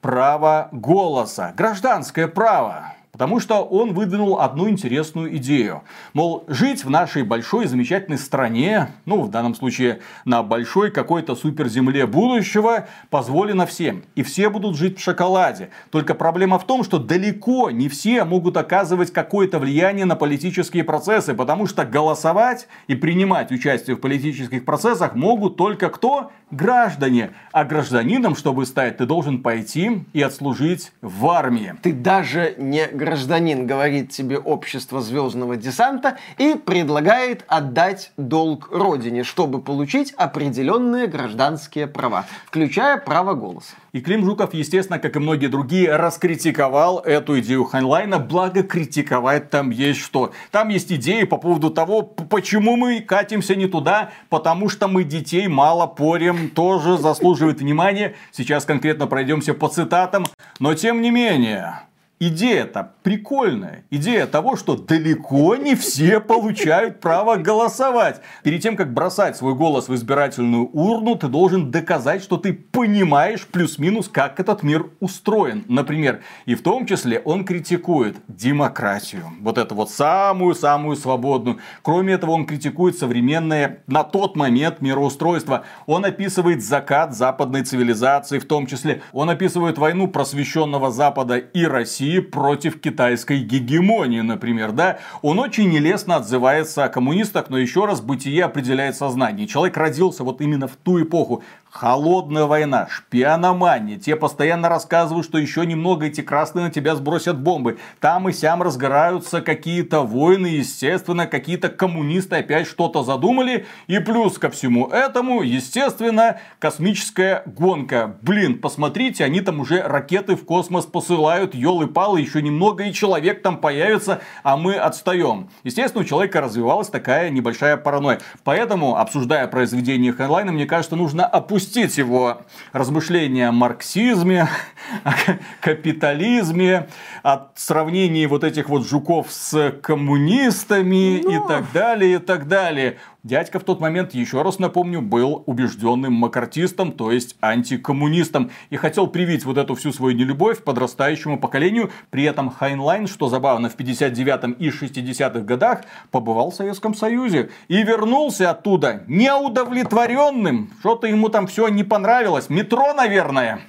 [0.00, 2.94] право голоса, гражданское право.
[3.12, 5.82] Потому что он выдвинул одну интересную идею.
[6.12, 12.06] Мол, жить в нашей большой замечательной стране, ну, в данном случае на большой какой-то суперземле
[12.06, 14.04] будущего, позволено всем.
[14.14, 15.70] И все будут жить в шоколаде.
[15.90, 21.34] Только проблема в том, что далеко не все могут оказывать какое-то влияние на политические процессы,
[21.34, 26.30] потому что голосовать и принимать участие в политических процессах могут только кто?
[26.50, 27.30] Граждане.
[27.52, 31.74] А гражданином, чтобы стать, ты должен пойти и отслужить в армии.
[31.82, 39.62] Ты даже не гражданин, говорит тебе общество звездного десанта и предлагает отдать долг родине, чтобы
[39.62, 43.74] получить определенные гражданские права, включая право голоса.
[43.92, 49.70] И Клим Жуков, естественно, как и многие другие, раскритиковал эту идею Хайнлайна, благо критиковать там
[49.70, 50.32] есть что.
[50.50, 55.48] Там есть идеи по поводу того, почему мы катимся не туда, потому что мы детей
[55.48, 58.14] мало порем, тоже заслуживает внимания.
[58.30, 60.26] Сейчас конкретно пройдемся по цитатам,
[60.58, 61.80] но тем не менее...
[62.22, 63.84] Идея-то прикольная.
[63.88, 68.20] Идея того, что далеко не все получают право голосовать.
[68.42, 73.46] Перед тем, как бросать свой голос в избирательную урну, ты должен доказать, что ты понимаешь
[73.46, 75.64] плюс-минус, как этот мир устроен.
[75.66, 79.24] Например, и в том числе он критикует демократию.
[79.40, 81.56] Вот это вот самую-самую свободную.
[81.80, 85.64] Кроме этого, он критикует современное на тот момент мироустройство.
[85.86, 89.00] Он описывает закат западной цивилизации в том числе.
[89.14, 91.64] Он описывает войну просвещенного Запада и
[92.10, 94.98] России против китайской гегемонии, например, да.
[95.22, 99.46] Он очень нелестно отзывается о коммунистах, но еще раз, бытие определяет сознание.
[99.46, 101.42] Человек родился вот именно в ту эпоху.
[101.70, 103.96] Холодная война, шпиономания.
[103.96, 107.78] Те постоянно рассказывают, что еще немного эти красные на тебя сбросят бомбы.
[108.00, 113.66] Там и сям разгораются какие-то войны, естественно, какие-то коммунисты опять что-то задумали.
[113.86, 118.16] И плюс ко всему этому, естественно, космическая гонка.
[118.20, 121.54] Блин, посмотрите, они там уже ракеты в космос посылают,
[122.00, 125.48] елы-палы, еще немного и человек там появится, а мы отстаем.
[125.64, 128.20] Естественно, у человека развивалась такая небольшая паранойя.
[128.44, 134.48] Поэтому, обсуждая произведение Хайнлайна, мне кажется, нужно опустить его размышления о марксизме,
[135.04, 135.12] о
[135.60, 136.88] капитализме,
[137.22, 142.98] о сравнении вот этих вот жуков с коммунистами и так далее, и так далее.
[143.22, 148.50] Дядька в тот момент, еще раз напомню, был убежденным маккартистом, то есть антикоммунистом.
[148.70, 151.90] И хотел привить вот эту всю свою нелюбовь подрастающему поколению.
[152.08, 157.50] При этом Хайнлайн, что забавно, в 59-м и 60-х годах побывал в Советском Союзе.
[157.68, 160.70] И вернулся оттуда неудовлетворенным.
[160.80, 162.48] Что-то ему там все не понравилось.
[162.48, 163.60] Метро, наверное.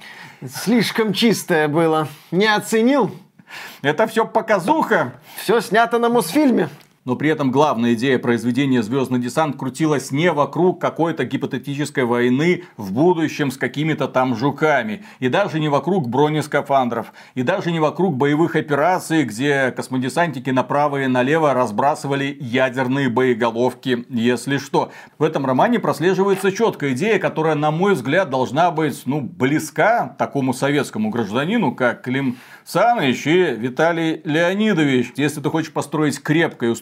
[0.46, 2.08] Слишком чистое было.
[2.30, 3.14] Не оценил?
[3.82, 5.12] Это все показуха.
[5.36, 6.70] Все снято на Мосфильме.
[7.04, 12.92] Но при этом главная идея произведения «Звездный десант» крутилась не вокруг какой-то гипотетической войны в
[12.92, 18.54] будущем с какими-то там жуками, и даже не вокруг бронескафандров, и даже не вокруг боевых
[18.54, 24.92] операций, где космодесантники направо и налево разбрасывали ядерные боеголовки, если что.
[25.18, 30.54] В этом романе прослеживается четкая идея, которая, на мой взгляд, должна быть ну, близка такому
[30.54, 35.12] советскому гражданину, как Клим Саныч и Виталий Леонидович.
[35.16, 36.72] Если ты хочешь построить крепкое и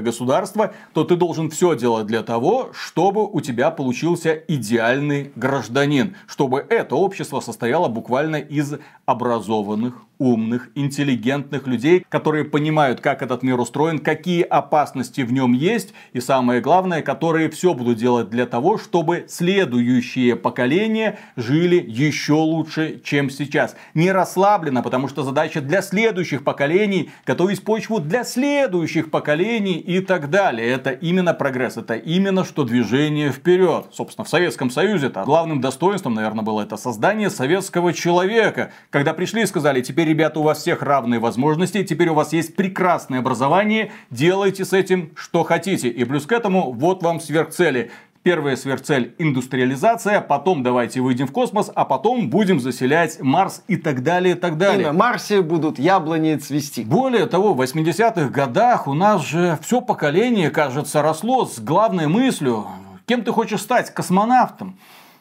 [0.00, 6.16] государство, то ты должен все делать для того, чтобы у тебя получился идеальный гражданин.
[6.26, 8.74] Чтобы это общество состояло буквально из
[9.06, 15.94] образованных, умных, интеллигентных людей, которые понимают, как этот мир устроен, какие опасности в нем есть,
[16.12, 23.00] и самое главное, которые все будут делать для того, чтобы следующие поколения жили еще лучше,
[23.04, 23.76] чем сейчас.
[23.94, 30.30] Не расслабленно, потому что задача для следующих поколений готовить почву для следующих поколений и так
[30.30, 30.68] далее.
[30.68, 33.86] Это именно прогресс, это именно что движение вперед.
[33.92, 38.72] Собственно, в Советском Союзе-то главным достоинством, наверное, было это создание советского человека.
[38.90, 42.56] Когда пришли и сказали, теперь ребята, у вас всех равные возможности, теперь у вас есть
[42.56, 45.88] прекрасное образование, делайте с этим что хотите.
[45.88, 47.90] И плюс к этому, вот вам сверхцели.
[48.24, 54.02] Первая сверхцель– индустриализация, потом давайте выйдем в космос, а потом будем заселять Марс и так
[54.02, 54.82] далее, и так далее.
[54.82, 56.82] И на Марсе будут яблони цвести.
[56.84, 62.66] Более того, в 80-х годах у нас же все поколение, кажется, росло с главной мыслью,
[63.06, 64.76] кем ты хочешь стать, космонавтом.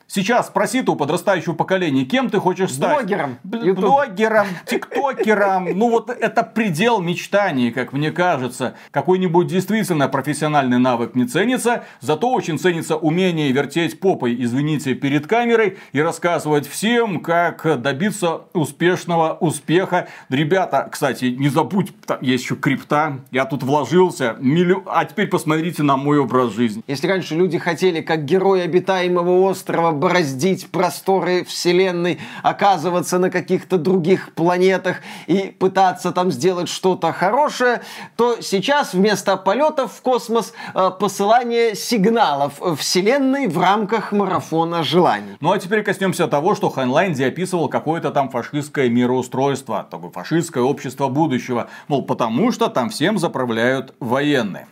[0.07, 2.99] Сейчас спроси у подрастающего поколения, кем ты хочешь стать?
[2.99, 3.37] Блогером.
[3.43, 5.67] Блогером, тиктокером.
[5.77, 8.75] Ну вот это предел мечтаний, как мне кажется.
[8.91, 15.77] Какой-нибудь действительно профессиональный навык не ценится, зато очень ценится умение вертеть попой, извините, перед камерой
[15.91, 20.07] и рассказывать всем, как добиться успешного успеха.
[20.29, 24.83] Ребята, кстати, не забудь, там есть еще крипта, я тут вложился, миллион...
[24.85, 26.81] а теперь посмотрите на мой образ жизни.
[26.87, 34.33] Если раньше люди хотели, как герой обитаемого острова, бороздить просторы Вселенной, оказываться на каких-то других
[34.33, 37.81] планетах и пытаться там сделать что-то хорошее,
[38.15, 45.37] то сейчас вместо полетов в космос э, посылание сигналов Вселенной в рамках марафона желаний.
[45.39, 51.07] Ну а теперь коснемся того, что Хайнлайнди описывал какое-то там фашистское мироустройство, такое фашистское общество
[51.07, 51.67] будущего.
[51.87, 54.67] Мол, потому что там всем заправляют военные.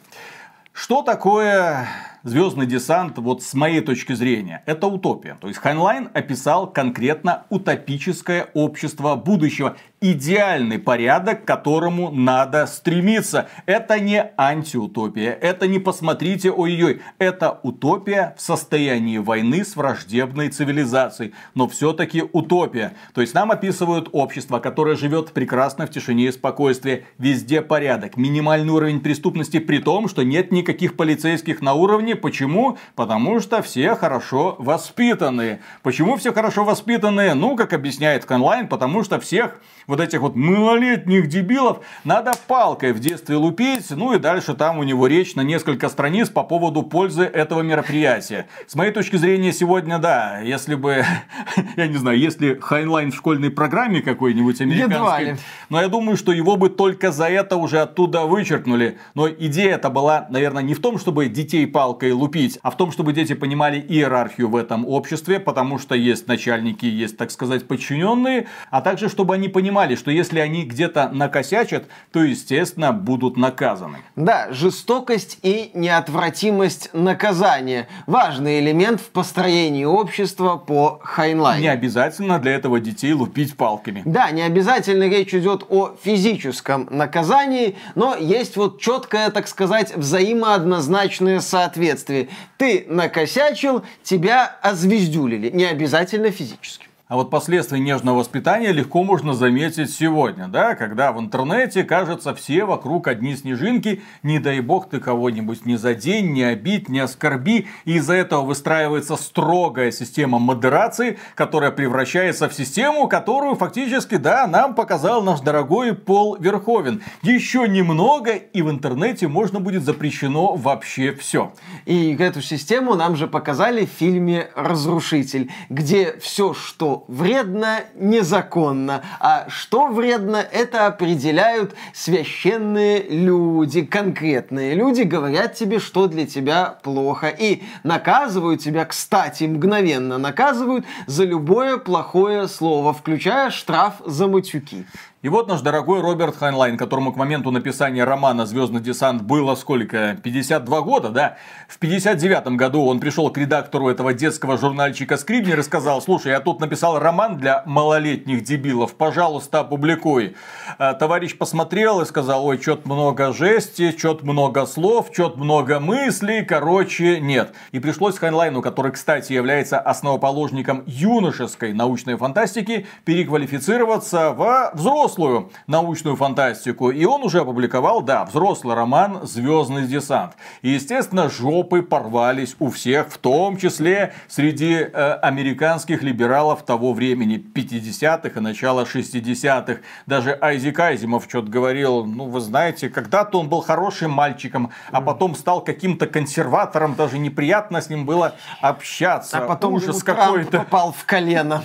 [0.74, 1.88] Что такое
[2.26, 5.38] Звездный десант, вот с моей точки зрения, это утопия.
[5.40, 9.78] То есть Хайнлайн описал конкретно утопическое общество будущего
[10.12, 13.50] идеальный порядок, к которому надо стремиться.
[13.66, 21.34] Это не антиутопия, это не посмотрите ой-ой, это утопия в состоянии войны с враждебной цивилизацией,
[21.56, 22.94] но все-таки утопия.
[23.14, 28.74] То есть нам описывают общество, которое живет прекрасно в тишине и спокойствии, везде порядок, минимальный
[28.74, 32.16] уровень преступности при том, что нет никаких полицейских на уровне.
[32.16, 32.78] Почему?
[32.96, 35.62] Потому что все хорошо воспитанные.
[35.84, 37.34] Почему все хорошо воспитанные?
[37.34, 43.00] Ну, как объясняет Хайнлайн, потому что всех вот этих вот малолетних дебилов надо палкой в
[43.00, 47.24] детстве лупить, ну и дальше там у него речь на несколько страниц по поводу пользы
[47.24, 48.48] этого мероприятия.
[48.68, 51.04] С моей точки зрения, сегодня, да, если бы,
[51.78, 55.38] я не знаю, если Хайнлайн в школьной программе какой-нибудь американской,
[55.70, 58.98] но я думаю, что его бы только за это уже оттуда вычеркнули.
[59.14, 62.92] Но идея это была, наверное, не в том, чтобы детей палкой лупить, а в том,
[62.92, 68.48] чтобы дети понимали иерархию в этом обществе, потому что есть начальники, есть, так сказать, подчиненные,
[68.70, 73.98] а также, чтобы они понимали, понимали, что если они где-то накосячат, то, естественно, будут наказаны.
[74.16, 77.90] Да, жестокость и неотвратимость наказания.
[78.08, 81.62] Важный элемент в построении общества по Хайнлайну.
[81.62, 84.02] Не обязательно для этого детей лупить палками.
[84.06, 91.42] Да, не обязательно речь идет о физическом наказании, но есть вот четкое, так сказать, взаимооднозначное
[91.42, 92.30] соответствие.
[92.58, 95.50] Ты накосячил, тебя озвездюлили.
[95.50, 96.88] Не обязательно физически.
[97.08, 102.66] А вот последствия нежного воспитания легко можно заметить сегодня, да, когда в интернете, кажется, все
[102.66, 107.98] вокруг одни снежинки, не дай бог ты кого-нибудь не задень, не обидь, не оскорби, и
[107.98, 115.22] из-за этого выстраивается строгая система модерации, которая превращается в систему, которую фактически, да, нам показал
[115.22, 117.04] наш дорогой Пол Верховен.
[117.22, 121.54] Еще немного, и в интернете можно будет запрещено вообще все.
[121.86, 129.46] И эту систему нам же показали в фильме «Разрушитель», где все, что вредно незаконно, а
[129.50, 137.64] что вредно, это определяют священные люди, конкретные люди говорят тебе, что для тебя плохо, и
[137.84, 144.86] наказывают тебя, кстати, мгновенно наказывают за любое плохое слово, включая штраф за матюки.
[145.26, 150.20] И вот наш дорогой Роберт Хайнлайн, которому к моменту написания романа «Звездный десант» было сколько?
[150.22, 151.38] 52 года, да?
[151.68, 156.42] В 59 году он пришел к редактору этого детского журнальчика Скрибнер и сказал, слушай, я
[156.42, 160.36] тут написал роман для малолетних дебилов, пожалуйста, опубликуй.
[160.78, 166.46] А, товарищ посмотрел и сказал, ой, что-то много жести, что-то много слов, что-то много мыслей,
[166.46, 167.52] короче, нет.
[167.72, 176.16] И пришлось Хайнлайну, который, кстати, является основоположником юношеской научной фантастики, переквалифицироваться в взрослую взрослую научную
[176.16, 176.92] фантастику.
[176.92, 180.34] И он уже опубликовал, да, взрослый роман «Звездный десант».
[180.62, 187.38] И, естественно, жопы порвались у всех, в том числе среди э, американских либералов того времени,
[187.38, 189.82] 50-х и начала 60-х.
[190.06, 195.36] Даже Айзек Азимов что-то говорил, ну, вы знаете, когда-то он был хорошим мальчиком, а потом
[195.36, 199.38] стал каким-то консерватором, даже неприятно с ним было общаться.
[199.38, 201.64] А потом Ужас какой-то попал в колено.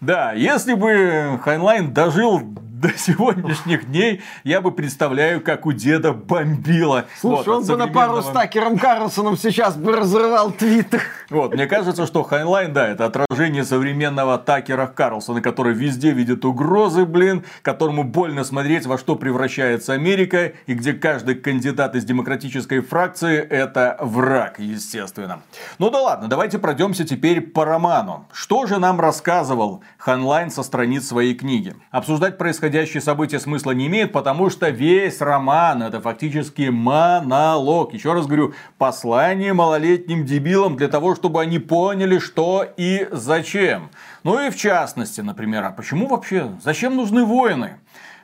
[0.00, 2.42] Да, если бы Хайнлайн дожил
[2.80, 7.06] до сегодняшних дней я бы представляю, как у деда бомбило.
[7.18, 11.00] Слушай, вот, он бы на пару с Такером Карлсоном сейчас бы разрывал твиттер.
[11.30, 17.06] Вот, мне кажется, что Хайнлайн, да, это отражение современного Такера Карлсона, который везде видит угрозы,
[17.06, 23.38] блин, которому больно смотреть, во что превращается Америка, и где каждый кандидат из демократической фракции
[23.38, 25.40] это враг, естественно.
[25.78, 28.28] Ну да ладно, давайте пройдемся теперь по роману.
[28.32, 31.74] Что же нам рассказывал Хайнлайн со страниц своей книги?
[31.90, 37.94] Обсуждать происходящее происходящие события смысла не имеют, потому что весь роман это фактически монолог.
[37.94, 43.90] Еще раз говорю, послание малолетним дебилам для того, чтобы они поняли, что и зачем.
[44.24, 47.76] Ну и в частности, например, а почему вообще, зачем нужны воины?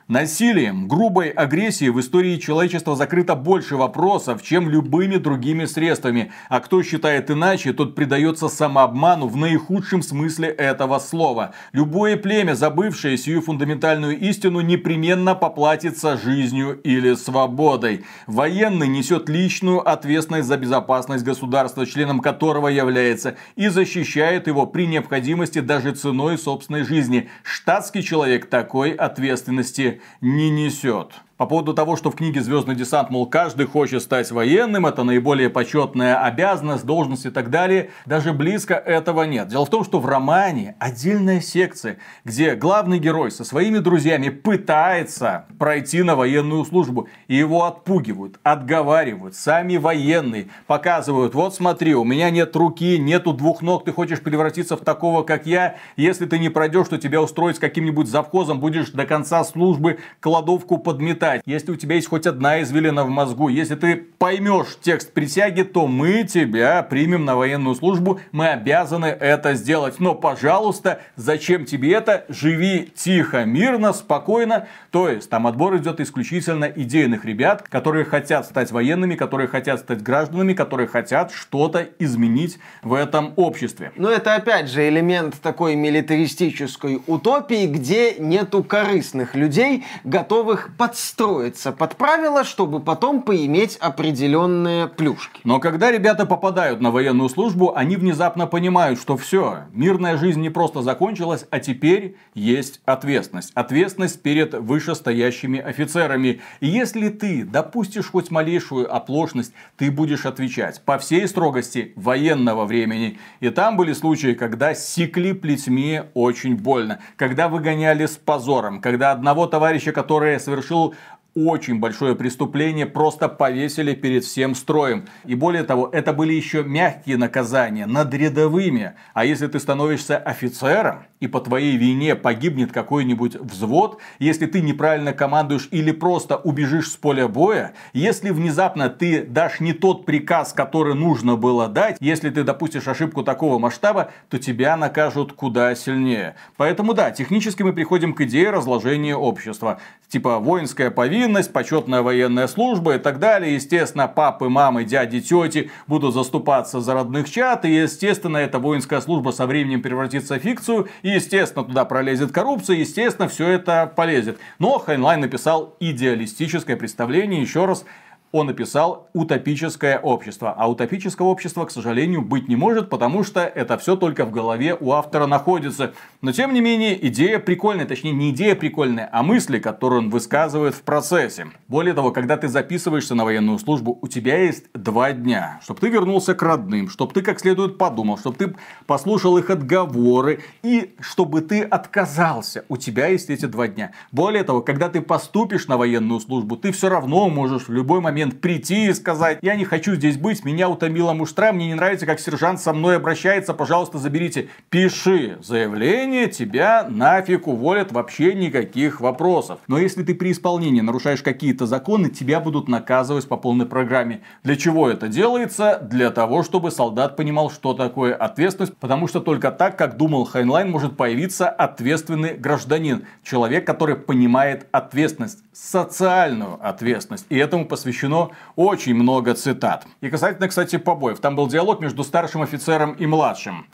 [0.09, 6.33] Насилием, грубой агрессией в истории человечества закрыто больше вопросов, чем любыми другими средствами.
[6.49, 11.53] А кто считает иначе, тот предается самообману в наихудшем смысле этого слова.
[11.71, 18.03] Любое племя, забывшее сию фундаментальную истину, непременно поплатится жизнью или свободой.
[18.27, 25.59] Военный несет личную ответственность за безопасность государства, членом которого является, и защищает его при необходимости
[25.59, 27.29] даже ценой собственной жизни.
[27.43, 31.13] Штатский человек такой ответственности не несет.
[31.43, 35.49] По поводу того, что в книге «Звездный десант», мол, каждый хочет стать военным, это наиболее
[35.49, 39.49] почетная обязанность, должность и так далее, даже близко этого нет.
[39.49, 45.43] Дело в том, что в романе отдельная секция, где главный герой со своими друзьями пытается
[45.59, 52.29] пройти на военную службу, и его отпугивают, отговаривают, сами военные показывают, вот смотри, у меня
[52.29, 56.47] нет руки, нету двух ног, ты хочешь превратиться в такого, как я, если ты не
[56.47, 61.71] пройдешь, то тебя устроить с каким-нибудь завхозом, будешь до конца службы кладовку подметать читать, если
[61.71, 66.23] у тебя есть хоть одна извилина в мозгу, если ты поймешь текст присяги, то мы
[66.23, 69.99] тебя примем на военную службу, мы обязаны это сделать.
[69.99, 72.25] Но, пожалуйста, зачем тебе это?
[72.29, 74.67] Живи тихо, мирно, спокойно.
[74.91, 80.01] То есть, там отбор идет исключительно идейных ребят, которые хотят стать военными, которые хотят стать
[80.01, 83.91] гражданами, которые хотят что-то изменить в этом обществе.
[83.95, 91.71] Но это опять же элемент такой милитаристической утопии, где нету корыстных людей, готовых подстроить подстроиться
[91.71, 95.39] под правила, чтобы потом поиметь определенные плюшки.
[95.45, 100.49] Но когда ребята попадают на военную службу, они внезапно понимают, что все, мирная жизнь не
[100.49, 103.51] просто закончилась, а теперь есть ответственность.
[103.55, 106.41] Ответственность перед вышестоящими офицерами.
[106.59, 113.17] И если ты допустишь хоть малейшую оплошность, ты будешь отвечать по всей строгости военного времени.
[113.39, 119.47] И там были случаи, когда секли плетьми очень больно, когда выгоняли с позором, когда одного
[119.47, 120.95] товарища, который совершил
[121.35, 125.05] очень большое преступление просто повесили перед всем строем.
[125.25, 128.93] И более того, это были еще мягкие наказания над рядовыми.
[129.13, 135.13] А если ты становишься офицером, и по твоей вине погибнет какой-нибудь взвод, если ты неправильно
[135.13, 140.95] командуешь или просто убежишь с поля боя, если внезапно ты дашь не тот приказ, который
[140.95, 146.35] нужно было дать, если ты допустишь ошибку такого масштаба, то тебя накажут куда сильнее.
[146.57, 149.79] Поэтому да, технически мы приходим к идее разложения общества.
[150.09, 153.55] Типа воинская повинность, почетная военная служба и так далее.
[153.55, 157.65] Естественно, папы, мамы, дяди, тети будут заступаться за родных чад.
[157.65, 160.87] И, естественно, эта воинская служба со временем превратится в фикцию.
[161.01, 162.77] И, естественно, туда пролезет коррупция.
[162.77, 164.39] Естественно, все это полезет.
[164.59, 167.85] Но Хайнлайн написал идеалистическое представление, еще раз,
[168.33, 170.55] он написал «Утопическое общество».
[170.57, 174.75] А утопического общества, к сожалению, быть не может, потому что это все только в голове
[174.77, 175.93] у автора находится.
[176.21, 177.85] Но, тем не менее, идея прикольная.
[177.85, 181.45] Точнее, не идея прикольная, а мысли, которые он высказывает в процессе.
[181.67, 185.89] Более того, когда ты записываешься на военную службу, у тебя есть два дня, чтобы ты
[185.89, 188.55] вернулся к родным, чтобы ты как следует подумал, чтобы ты
[188.87, 192.65] послушал их отговоры и чтобы ты отказался.
[192.67, 193.91] У тебя есть эти два дня.
[194.11, 198.22] Более того, когда ты поступишь на военную службу, ты все равно можешь в любой момент
[198.31, 202.19] прийти и сказать, я не хочу здесь быть, меня утомила муштра, мне не нравится, как
[202.19, 204.49] сержант со мной обращается, пожалуйста, заберите.
[204.69, 209.59] Пиши заявление, тебя нафиг уволят, вообще никаких вопросов.
[209.67, 214.21] Но если ты при исполнении нарушаешь какие-то законы, тебя будут наказывать по полной программе.
[214.43, 215.79] Для чего это делается?
[215.81, 220.69] Для того, чтобы солдат понимал, что такое ответственность, потому что только так, как думал Хайнлайн,
[220.69, 223.05] может появиться ответственный гражданин.
[223.23, 227.25] Человек, который понимает ответственность, социальную ответственность.
[227.29, 228.12] И этому посвящено
[228.55, 229.85] очень много цитат.
[230.01, 231.19] И касательно, кстати, побоев.
[231.19, 233.65] Там был диалог между старшим офицером и младшим.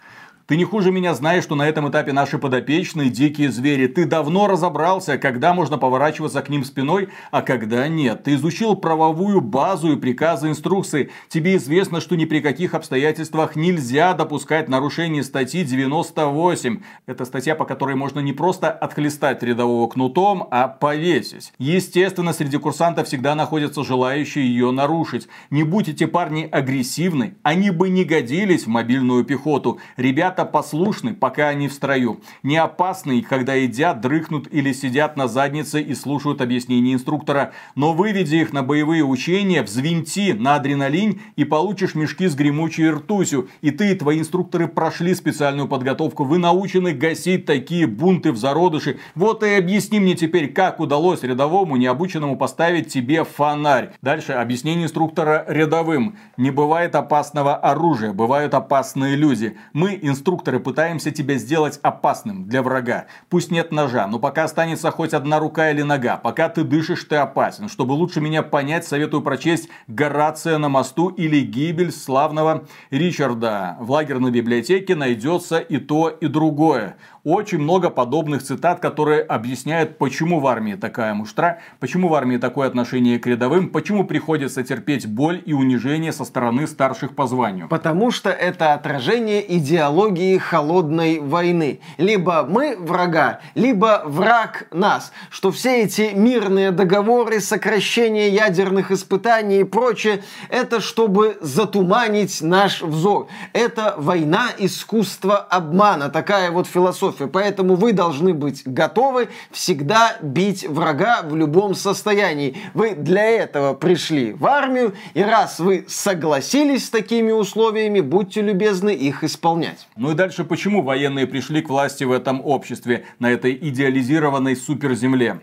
[0.49, 3.85] Ты не хуже меня знаешь, что на этом этапе наши подопечные дикие звери.
[3.85, 8.23] Ты давно разобрался, когда можно поворачиваться к ним спиной, а когда нет.
[8.23, 11.11] Ты изучил правовую базу и приказы инструкции.
[11.27, 16.81] Тебе известно, что ни при каких обстоятельствах нельзя допускать нарушение статьи 98.
[17.05, 21.53] Это статья, по которой можно не просто отхлестать рядового кнутом, а повесить.
[21.59, 25.27] Естественно, среди курсантов всегда находятся желающие ее нарушить.
[25.51, 29.79] Не будь эти парни агрессивны, они бы не годились в мобильную пехоту.
[29.95, 32.21] Ребята Ребята послушны, пока они в строю.
[32.43, 37.51] Не опасны, когда едят, дрыхнут или сидят на заднице и слушают объяснения инструктора.
[37.75, 43.49] Но выведи их на боевые учения, взвинти на адреналин и получишь мешки с гремучей ртусью.
[43.59, 46.23] И ты и твои инструкторы прошли специальную подготовку.
[46.23, 48.97] Вы научены гасить такие бунты в зародыши.
[49.15, 53.91] Вот и объясни мне теперь, как удалось рядовому необученному поставить тебе фонарь.
[54.01, 56.15] Дальше объяснение инструктора рядовым.
[56.37, 59.57] Не бывает опасного оружия, бывают опасные люди.
[59.73, 63.07] Мы, инструкторы, конструкторы пытаемся тебя сделать опасным для врага.
[63.29, 66.17] Пусть нет ножа, но пока останется хоть одна рука или нога.
[66.17, 67.67] Пока ты дышишь, ты опасен.
[67.67, 73.77] Чтобы лучше меня понять, советую прочесть «Горация на мосту» или «Гибель славного Ричарда».
[73.79, 80.39] В лагерной библиотеке найдется и то, и другое очень много подобных цитат, которые объясняют, почему
[80.39, 85.41] в армии такая муштра, почему в армии такое отношение к рядовым, почему приходится терпеть боль
[85.45, 87.67] и унижение со стороны старших по званию.
[87.67, 91.81] Потому что это отражение идеологии холодной войны.
[91.97, 95.11] Либо мы врага, либо враг нас.
[95.29, 103.27] Что все эти мирные договоры, сокращение ядерных испытаний и прочее, это чтобы затуманить наш взор.
[103.53, 106.09] Это война искусства обмана.
[106.09, 107.27] Такая вот философия философия.
[107.27, 112.57] Поэтому вы должны быть готовы всегда бить врага в любом состоянии.
[112.73, 118.91] Вы для этого пришли в армию, и раз вы согласились с такими условиями, будьте любезны
[118.91, 119.87] их исполнять.
[119.95, 125.39] Ну и дальше, почему военные пришли к власти в этом обществе, на этой идеализированной суперземле?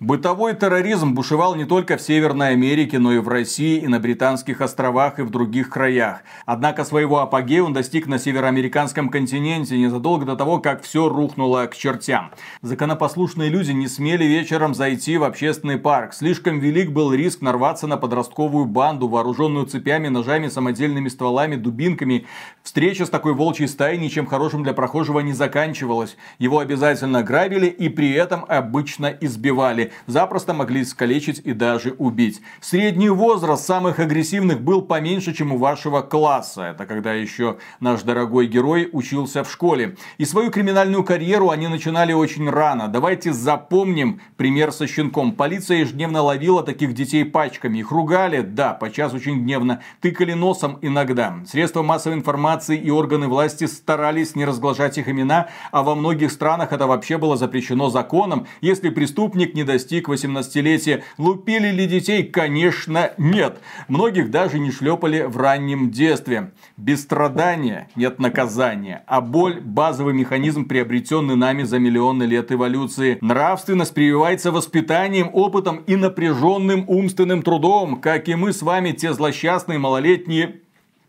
[0.00, 4.62] Бытовой терроризм бушевал не только в Северной Америке, но и в России, и на Британских
[4.62, 6.22] островах, и в других краях.
[6.46, 11.76] Однако своего апогея он достиг на североамериканском континенте незадолго до того, как все рухнуло к
[11.76, 12.30] чертям.
[12.62, 16.14] Законопослушные люди не смели вечером зайти в общественный парк.
[16.14, 22.26] Слишком велик был риск нарваться на подростковую банду, вооруженную цепями, ножами, самодельными стволами, дубинками.
[22.62, 26.16] Встреча с такой волчьей стаей ничем хорошим для прохожего не заканчивалась.
[26.38, 32.40] Его обязательно грабили и при этом обычно избивали запросто могли искалечить и даже убить.
[32.60, 36.62] Средний возраст самых агрессивных был поменьше, чем у вашего класса.
[36.62, 39.96] Это когда еще наш дорогой герой учился в школе.
[40.18, 42.88] И свою криминальную карьеру они начинали очень рано.
[42.88, 45.32] Давайте запомним пример со щенком.
[45.32, 47.78] Полиция ежедневно ловила таких детей пачками.
[47.78, 49.82] Их ругали, да, подчас очень гневно.
[50.00, 51.36] Тыкали носом иногда.
[51.46, 56.72] Средства массовой информации и органы власти старались не разглашать их имена, а во многих странах
[56.72, 61.02] это вообще было запрещено законом, если преступник не достиг достиг 18-летия.
[61.16, 62.24] Лупили ли детей?
[62.24, 63.60] Конечно, нет.
[63.88, 66.52] Многих даже не шлепали в раннем детстве.
[66.76, 69.02] Без страдания нет наказания.
[69.06, 73.18] А боль– базовый механизм, приобретенный нами за миллионы лет эволюции.
[73.22, 79.78] Нравственность прививается воспитанием, опытом и напряженным умственным трудом, как и мы с вами, те злосчастные
[79.78, 80.60] малолетние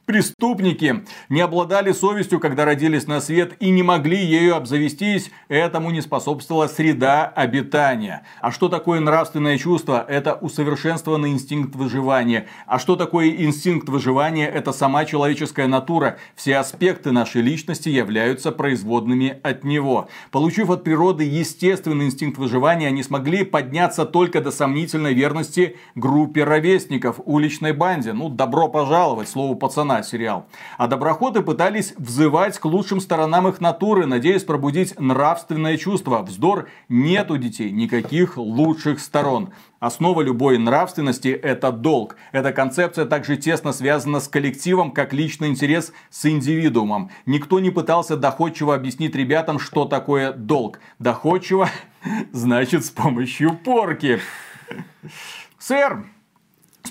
[0.06, 6.02] преступники не обладали совестью, когда родились на свет и не могли ею обзавестись, этому не
[6.02, 8.24] способствовала среда обитания.
[8.41, 10.06] А что такое нравственное чувство?
[10.08, 12.47] Это усовершенствованный инстинкт выживания.
[12.66, 14.47] А что такое инстинкт выживания?
[14.47, 16.18] Это сама человеческая натура.
[16.36, 20.10] Все аспекты нашей личности являются производными от него.
[20.32, 27.20] Получив от природы естественный инстинкт выживания, они смогли подняться только до сомнительной верности группе ровесников,
[27.26, 28.14] уличной банде.
[28.14, 30.48] Ну, добро пожаловать, слово пацана сериал.
[30.78, 36.22] А доброходы пытались взывать к лучшим сторонам их натуры, надеясь пробудить нравственное чувство.
[36.24, 39.50] Вздор, нет у детей никаких лучших сторон.
[39.82, 42.16] Основа любой нравственности– это долг.
[42.32, 47.10] Эта концепция также тесно связана с коллективом, как личный интерес с индивидуумом.
[47.26, 50.80] Никто не пытался доходчиво объяснить ребятам, что такое долг.
[51.00, 51.70] Доходчиво
[52.32, 54.20] значит с помощью порки.
[55.58, 56.06] Сэр,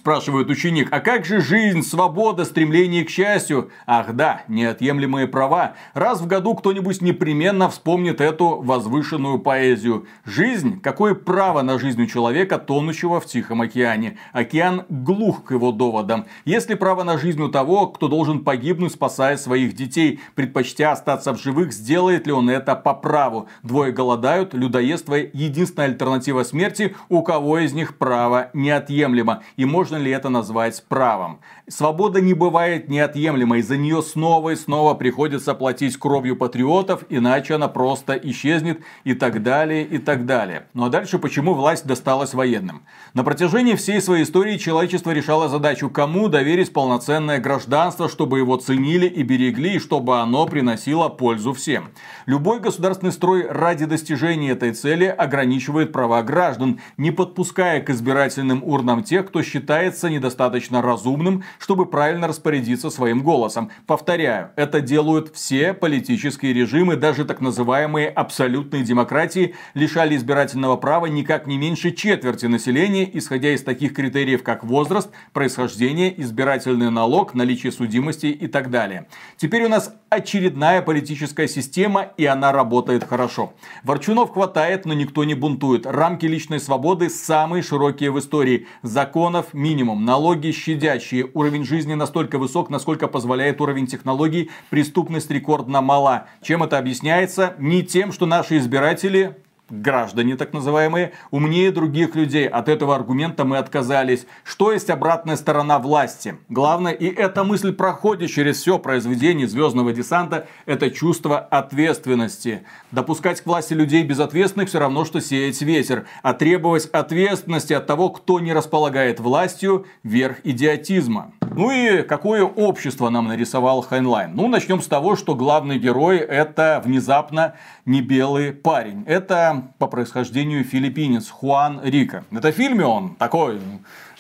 [0.01, 3.71] Спрашивает ученик, а как же жизнь, свобода, стремление к счастью?
[3.87, 5.75] Ах да, неотъемлемые права.
[5.93, 10.07] Раз в году кто-нибудь непременно вспомнит эту возвышенную поэзию.
[10.25, 10.81] Жизнь?
[10.81, 14.17] Какое право на жизнь у человека, тонущего в Тихом океане?
[14.33, 16.25] Океан глух к его доводам.
[16.47, 21.43] Если право на жизнь у того, кто должен погибнуть, спасая своих детей, предпочтя остаться в
[21.43, 23.49] живых, сделает ли он это по праву?
[23.63, 29.43] Двое голодают, людоедство– единственная альтернатива смерти, у кого из них право неотъемлемо.
[29.59, 31.41] И может можно ли это назвать правом.
[31.69, 37.69] Свобода не бывает неотъемлемой, за нее снова и снова приходится платить кровью патриотов, иначе она
[37.69, 40.67] просто исчезнет и так далее, и так далее.
[40.75, 42.83] Ну а дальше почему власть досталась военным?
[43.15, 49.07] На протяжении всей своей истории человечество решало задачу, кому доверить полноценное гражданство, чтобы его ценили
[49.07, 51.91] и берегли, и чтобы оно приносило пользу всем.
[52.27, 59.03] Любой государственный строй ради достижения этой цели ограничивает права граждан, не подпуская к избирательным урнам
[59.03, 63.71] тех, кто считает считается недостаточно разумным, чтобы правильно распорядиться своим голосом.
[63.87, 71.47] Повторяю, это делают все политические режимы, даже так называемые абсолютные демократии, лишали избирательного права никак
[71.47, 78.27] не меньше четверти населения, исходя из таких критериев, как возраст, происхождение, избирательный налог, наличие судимости
[78.27, 79.07] и так далее.
[79.37, 83.53] Теперь у нас очередная политическая система, и она работает хорошо.
[83.85, 85.87] Ворчунов хватает, но никто не бунтует.
[85.87, 88.67] Рамки личной свободы самые широкие в истории.
[88.83, 96.27] Законов минимум, налоги щадящие, уровень жизни настолько высок, насколько позволяет уровень технологий, преступность рекордно мала.
[96.43, 97.55] Чем это объясняется?
[97.59, 99.37] Не тем, что наши избиратели
[99.71, 102.49] граждане так называемые, умнее других людей.
[102.49, 104.27] От этого аргумента мы отказались.
[104.45, 106.37] Что есть обратная сторона власти?
[106.49, 112.65] Главное, и эта мысль проходит через все произведение Звездного десанта, это чувство ответственности.
[112.91, 116.07] Допускать к власти людей безответственных все равно, что сеять ветер.
[116.23, 121.33] А требовать ответственности от того, кто не располагает властью, верх идиотизма.
[121.53, 124.35] Ну и какое общество нам нарисовал Хайнлайн?
[124.35, 127.55] Ну, начнем с того, что главный герой это внезапно
[127.85, 129.05] не белый парень.
[129.07, 132.25] Это по происхождению филиппинец Хуан Рика.
[132.31, 133.61] Это в фильме он такой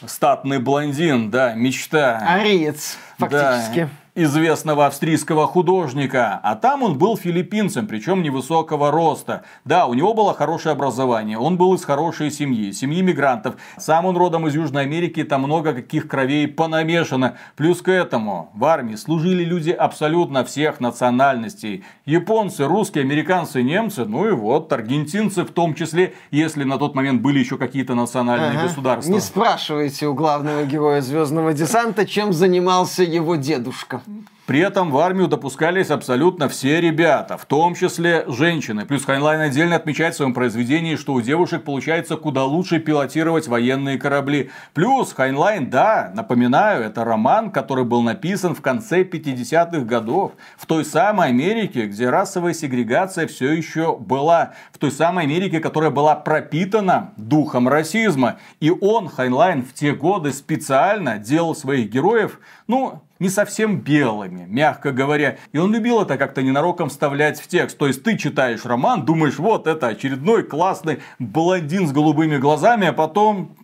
[0.06, 2.18] статный блондин, да, мечта.
[2.18, 3.80] Ариец, фактически.
[3.80, 9.42] Да известного австрийского художника, а там он был филиппинцем, причем невысокого роста.
[9.64, 13.56] Да, у него было хорошее образование, он был из хорошей семьи, семьи мигрантов.
[13.78, 17.36] Сам он родом из Южной Америки, там много каких кровей понамешано.
[17.56, 21.84] Плюс к этому в армии служили люди абсолютно всех национальностей.
[22.04, 27.22] Японцы, русские, американцы, немцы, ну и вот аргентинцы в том числе, если на тот момент
[27.22, 28.62] были еще какие-то национальные ага.
[28.64, 29.12] государства.
[29.12, 33.99] Не спрашивайте у главного героя Звездного десанта, чем занимался его дедушка.
[34.08, 34.39] Mm-hmm.
[34.50, 38.84] При этом в армию допускались абсолютно все ребята, в том числе женщины.
[38.84, 43.96] Плюс Хайнлайн отдельно отмечает в своем произведении, что у девушек получается куда лучше пилотировать военные
[43.96, 44.50] корабли.
[44.74, 50.32] Плюс Хайнлайн, да, напоминаю, это роман, который был написан в конце 50-х годов.
[50.56, 54.54] В той самой Америке, где расовая сегрегация все еще была.
[54.72, 58.40] В той самой Америке, которая была пропитана духом расизма.
[58.58, 64.92] И он, Хайнлайн, в те годы специально делал своих героев, ну, не совсем белыми, мягко
[64.92, 65.38] говоря.
[65.52, 67.78] И он любил это как-то ненароком вставлять в текст.
[67.78, 72.92] То есть ты читаешь роман, думаешь, вот это очередной классный блондин с голубыми глазами, а
[72.92, 73.56] потом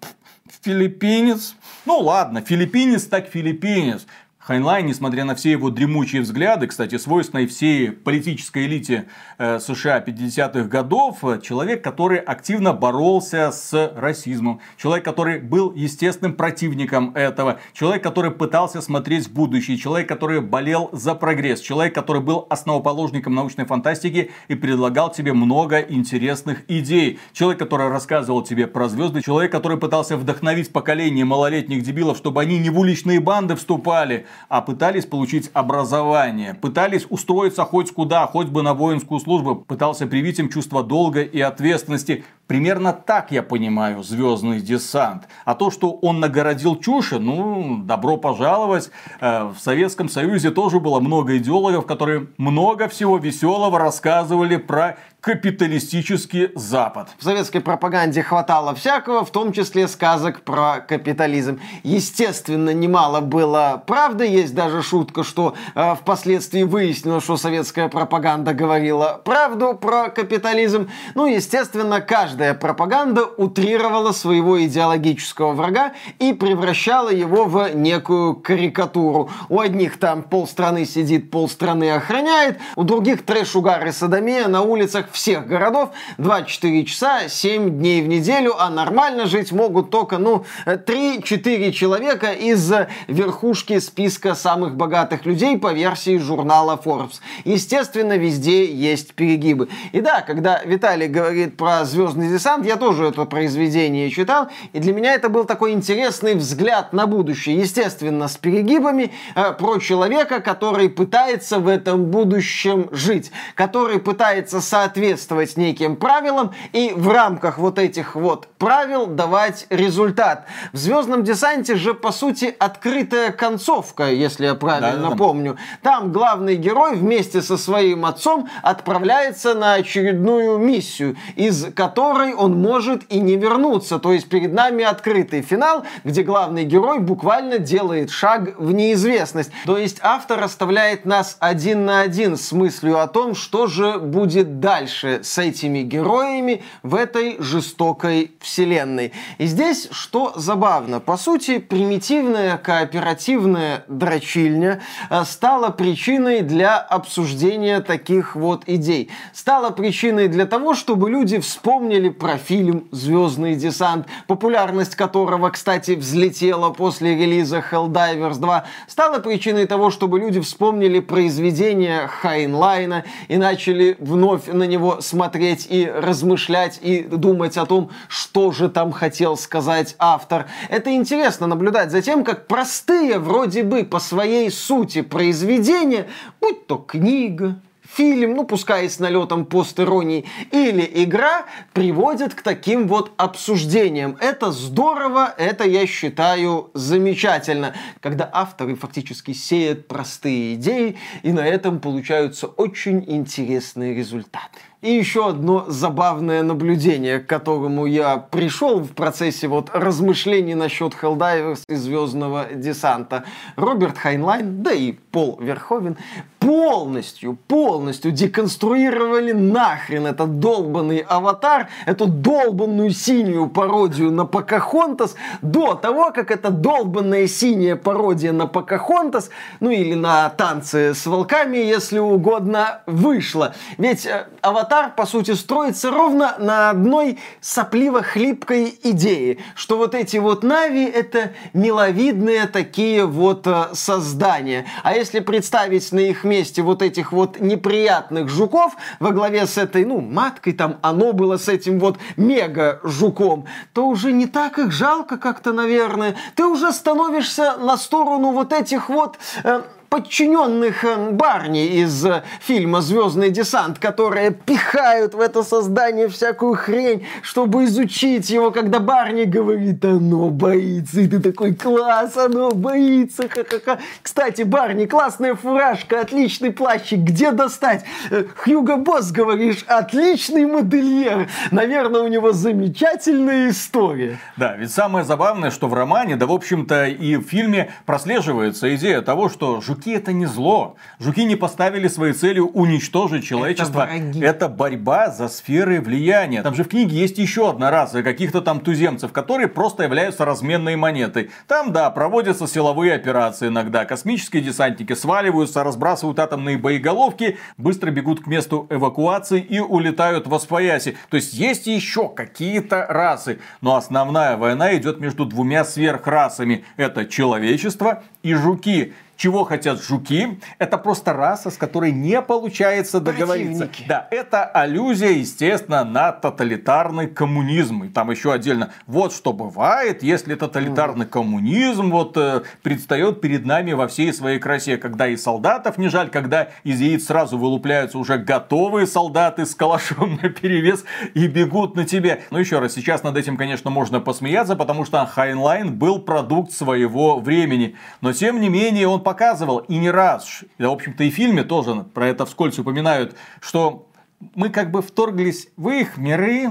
[0.63, 1.57] филиппинец.
[1.85, 4.07] Ну ладно, филиппинец так филиппинец.
[4.47, 9.07] Хайнлайн, несмотря на все его дремучие взгляды, кстати, свойственной всей политической элите
[9.39, 17.11] э, США 50-х годов, человек, который активно боролся с расизмом, человек, который был естественным противником
[17.17, 22.47] этого, человек, который пытался смотреть в будущее, человек, который болел за прогресс, человек, который был
[22.49, 29.23] основоположником научной фантастики и предлагал тебе много интересных идей, человек, который рассказывал тебе про звезды,
[29.23, 34.61] человек, который пытался вдохновить поколение малолетних дебилов, чтобы они не в уличные банды вступали, а
[34.61, 40.49] пытались получить образование, пытались устроиться хоть куда, хоть бы на воинскую службу, пытался привить им
[40.49, 42.25] чувство долга и ответственности.
[42.47, 45.25] Примерно так я понимаю звездный десант.
[45.45, 48.91] А то, что он нагородил чуши, ну, добро пожаловать.
[49.21, 54.97] Э, в Советском Союзе тоже было много идеологов, которые много всего веселого рассказывали про
[55.27, 57.09] капиталистический Запад.
[57.19, 61.59] В советской пропаганде хватало всякого, в том числе сказок про капитализм.
[61.83, 64.25] Естественно, немало было правды.
[64.25, 70.89] Есть даже шутка, что э, впоследствии выяснилось, что советская пропаганда говорила правду про капитализм.
[71.17, 79.29] Ну, естественно, каждая пропаганда утрировала своего идеологического врага и превращала его в некую карикатуру.
[79.49, 85.91] У одних там полстраны сидит, полстраны охраняет, у других трэш-угар садомия на улицах всех городов
[86.19, 92.71] 24 часа, 7 дней в неделю, а нормально жить могут только, ну, 3-4 человека из
[93.09, 97.21] верхушки списка самых богатых людей по версии журнала Forbes.
[97.45, 99.69] Естественно, везде есть перегибы.
[99.93, 104.93] И да, когда Виталий говорит про «Звездный десант», я тоже это произведение читал, и для
[104.93, 107.57] меня это был такой интересный взгляд на будущее.
[107.57, 115.06] Естественно, с перегибами э, про человека, который пытается в этом будущем жить, который пытается соответствовать
[115.07, 120.47] соответствовать неким правилам и в рамках вот этих вот правил давать результат.
[120.73, 125.57] В Звездном десанте же, по сути, открытая концовка, если я правильно да, помню.
[125.83, 133.03] Там главный герой вместе со своим отцом отправляется на очередную миссию, из которой он может
[133.13, 133.99] и не вернуться.
[133.99, 139.53] То есть перед нами открытый финал, где главный герой буквально делает шаг в неизвестность.
[139.67, 144.59] То есть автор оставляет нас один на один с мыслью о том, что же будет
[144.59, 149.13] дальше дальше с этими героями в этой жестокой вселенной.
[149.39, 154.81] И здесь что забавно, по сути, примитивная кооперативная дрочильня
[155.11, 159.11] э, стала причиной для обсуждения таких вот идей.
[159.33, 166.71] Стала причиной для того, чтобы люди вспомнили про фильм «Звездный десант», популярность которого, кстати, взлетела
[166.71, 168.65] после релиза Helldivers 2.
[168.89, 175.67] Стала причиной того, чтобы люди вспомнили произведение Хайнлайна и начали вновь на него него смотреть
[175.69, 180.47] и размышлять и думать о том, что же там хотел сказать автор.
[180.69, 186.07] Это интересно наблюдать за тем, как простые вроде бы по своей сути произведения,
[186.41, 187.57] будь то книга,
[187.97, 194.17] фильм, ну пускай с налетом постеронии, или игра приводят к таким вот обсуждениям.
[194.21, 201.81] Это здорово, это я считаю замечательно, когда авторы фактически сеют простые идеи и на этом
[201.81, 204.61] получаются очень интересные результаты.
[204.83, 211.61] И еще одно забавное наблюдение, к которому я пришел в процессе вот размышлений насчет Helldivers
[211.67, 213.25] и Звездного десанта.
[213.57, 215.97] Роберт Хайнлайн, да и Пол Верховен
[216.39, 226.13] полностью, полностью деконструировали нахрен этот долбанный аватар, эту долбанную синюю пародию на Покахонтас до того,
[226.13, 232.83] как эта долбанная синяя пародия на Покахонтас, ну или на танцы с волками, если угодно,
[232.87, 233.55] вышла.
[233.79, 240.17] Ведь э, аватар аватар, по сути, строится ровно на одной сопливо-хлипкой идее, что вот эти
[240.17, 244.67] вот Нави— это миловидные такие вот э, создания.
[244.83, 249.85] А если представить на их месте вот этих вот неприятных жуков во главе с этой,
[249.85, 255.17] ну, маткой, там оно было с этим вот мега-жуком, то уже не так их жалко
[255.17, 256.17] как-то, наверное.
[256.35, 262.81] Ты уже становишься на сторону вот этих вот э, подчиненных э, Барни из э, фильма
[262.81, 269.85] «Звездный десант», которые пихают в это создание всякую хрень, чтобы изучить его, когда Барни говорит,
[269.85, 273.79] оно боится, и ты такой, класс, оно боится, ха-ха-ха.
[274.03, 277.85] Кстати, Барни, классная фуражка, отличный плащик, где достать?
[278.11, 281.29] Э, Хьюго Босс, говоришь, отличный модельер.
[281.51, 284.19] Наверное, у него замечательная история.
[284.37, 289.01] Да, ведь самое забавное, что в романе, да, в общем-то, и в фильме прослеживается идея
[289.01, 290.77] того, что жуки это не зло.
[290.99, 293.89] Жуки не поставили своей целью уничтожить человечество.
[293.91, 296.43] Это, это борьба за сферы влияния.
[296.43, 300.77] Там же в книге есть еще одна раса каких-то там туземцев, которые просто являются разменной
[300.77, 301.31] монетой.
[301.47, 303.85] Там, да, проводятся силовые операции иногда.
[303.85, 310.97] Космические десантники сваливаются, разбрасывают атомные боеголовки, быстро бегут к месту эвакуации и улетают в Освояси.
[311.11, 313.41] То есть есть еще какие-то расы.
[313.61, 316.65] Но основная война идет между двумя сверхрасами.
[316.77, 318.95] Это человечество и жуки.
[319.17, 320.41] Чего хотят жуки?
[320.59, 323.69] Это просто раса, с которой не получается договориться.
[323.89, 327.85] Да, это аллюзия, естественно, на тоталитарный коммунизм.
[327.85, 333.73] И там еще отдельно, вот что бывает, если тоталитарный коммунизм вот э, предстает перед нами
[333.73, 338.19] во всей своей красе, когда и солдатов не жаль, когда из яиц сразу вылупляются уже
[338.19, 340.85] готовые солдаты с калашом наперевес
[341.15, 342.23] и бегут на тебе.
[342.31, 347.19] Но еще раз, сейчас над этим, конечно, можно посмеяться, потому что Хайнлайн был продукт своего
[347.19, 347.77] времени.
[348.01, 351.45] Но тем не менее он показывал и не раз, да, в общем-то и в фильме
[351.45, 353.89] тоже про это вскользь упоминают, что
[354.35, 356.49] мы как бы вторглись в их миры,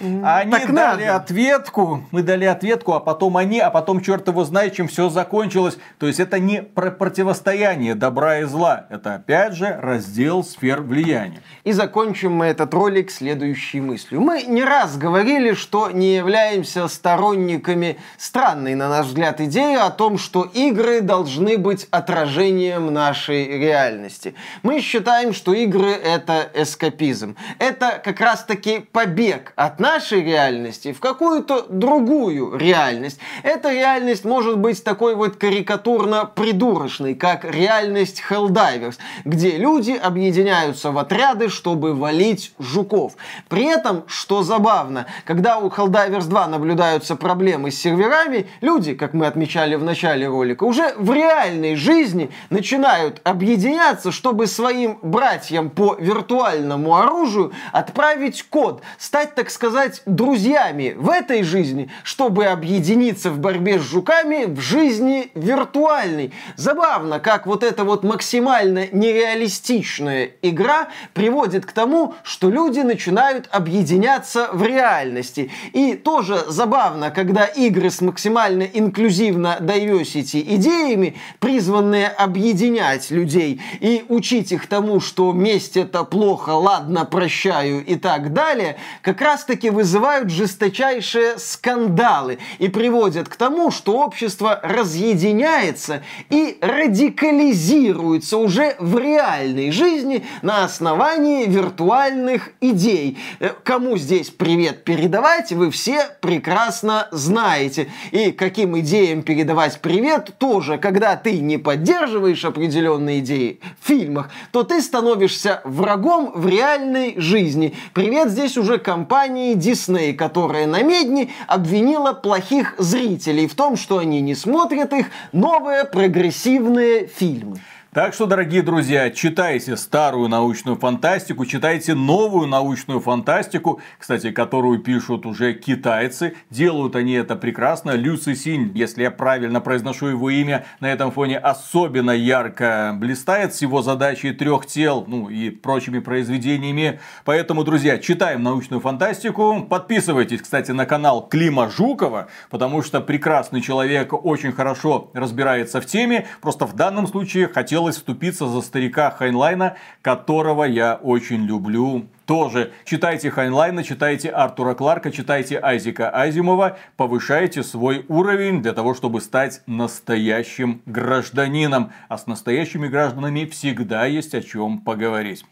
[0.00, 1.16] они Так дали надо.
[1.16, 5.78] ответку, мы дали ответку, а потом они, а потом черт его знает, чем все закончилось.
[5.98, 11.40] То есть это не про противостояние добра и зла, это опять же раздел сфер влияния.
[11.64, 14.20] И закончим мы этот ролик следующей мыслью.
[14.20, 20.18] Мы не раз говорили, что не являемся сторонниками странной, на наш взгляд, идеи о том,
[20.18, 24.34] что игры должны быть отражением нашей реальности.
[24.62, 27.36] Мы считаем, что игры это эскапизм.
[27.58, 33.18] Это как раз-таки побег от нашей реальности в какую-то другую реальность.
[33.42, 41.48] Эта реальность может быть такой вот карикатурно-придурочной, как реальность Helldivers, где люди объединяются в отряды,
[41.48, 43.14] чтобы валить жуков.
[43.48, 49.26] При этом, что забавно, когда у Helldivers 2 наблюдаются проблемы с серверами, люди, как мы
[49.26, 56.94] отмечали в начале ролика, уже в реальной жизни начинают объединяться, чтобы своим братьям по виртуальному
[56.94, 63.82] оружию отправить код, стать, так сказать, друзьями в этой жизни, чтобы объединиться в борьбе с
[63.82, 66.32] жуками в жизни виртуальной.
[66.56, 74.48] Забавно, как вот эта вот максимально нереалистичная игра приводит к тому, что люди начинают объединяться
[74.52, 75.50] в реальности.
[75.72, 84.52] И тоже забавно, когда игры с максимально инклюзивно diversity идеями, призванные объединять людей и учить
[84.52, 91.38] их тому, что месть это плохо, ладно, прощаю и так далее, как раз-таки вызывают жесточайшие
[91.38, 100.64] скандалы и приводят к тому, что общество разъединяется и радикализируется уже в реальной жизни на
[100.64, 103.18] основании виртуальных идей.
[103.40, 107.88] Э, Кому здесь привет передавать, вы все прекрасно знаете.
[108.12, 114.62] И каким идеям передавать привет тоже, когда ты не поддерживаешь определенные идеи в фильмах, то
[114.62, 117.74] ты становишься врагом в реальной жизни.
[117.92, 124.20] Привет здесь уже компании Disney, которая на медне обвинила плохих зрителей в том, что они
[124.20, 127.60] не смотрят их новые прогрессивные фильмы.
[127.98, 135.26] Так что, дорогие друзья, читайте старую научную фантастику, читайте новую научную фантастику, кстати, которую пишут
[135.26, 136.36] уже китайцы.
[136.48, 137.96] Делают они это прекрасно.
[137.96, 143.62] Лю Синь, если я правильно произношу его имя, на этом фоне особенно ярко блистает с
[143.62, 147.00] его задачей трех тел, ну и прочими произведениями.
[147.24, 149.66] Поэтому, друзья, читаем научную фантастику.
[149.68, 156.28] Подписывайтесь, кстати, на канал Клима Жукова, потому что прекрасный человек очень хорошо разбирается в теме.
[156.40, 157.48] Просто в данном случае
[157.88, 162.72] хотелось вступиться за старика Хайнлайна, которого я очень люблю тоже.
[162.84, 169.62] Читайте Хайнлайна, читайте Артура Кларка, читайте Айзека Азимова, повышайте свой уровень для того, чтобы стать
[169.66, 171.90] настоящим гражданином.
[172.08, 175.44] А с настоящими гражданами всегда есть о чем поговорить.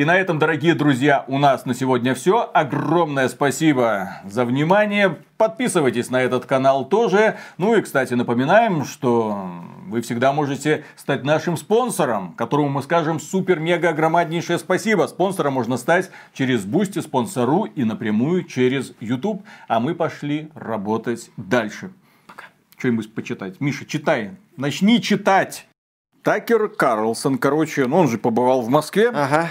[0.00, 2.50] И на этом, дорогие друзья, у нас на сегодня все.
[2.54, 5.18] Огромное спасибо за внимание.
[5.36, 7.36] Подписывайтесь на этот канал тоже.
[7.58, 9.50] Ну и, кстати, напоминаем, что
[9.88, 15.06] вы всегда можете стать нашим спонсором, которому мы скажем супер-мега громаднейшее спасибо.
[15.06, 19.42] Спонсором можно стать через Boosty, Sponsr и напрямую через YouTube.
[19.68, 21.92] А мы пошли работать дальше.
[22.78, 23.60] Что-нибудь почитать.
[23.60, 24.30] Миша, читай.
[24.56, 25.66] Начни читать.
[26.22, 29.08] Такер Карлсон, короче, ну он же побывал в Москве.
[29.08, 29.48] Ага,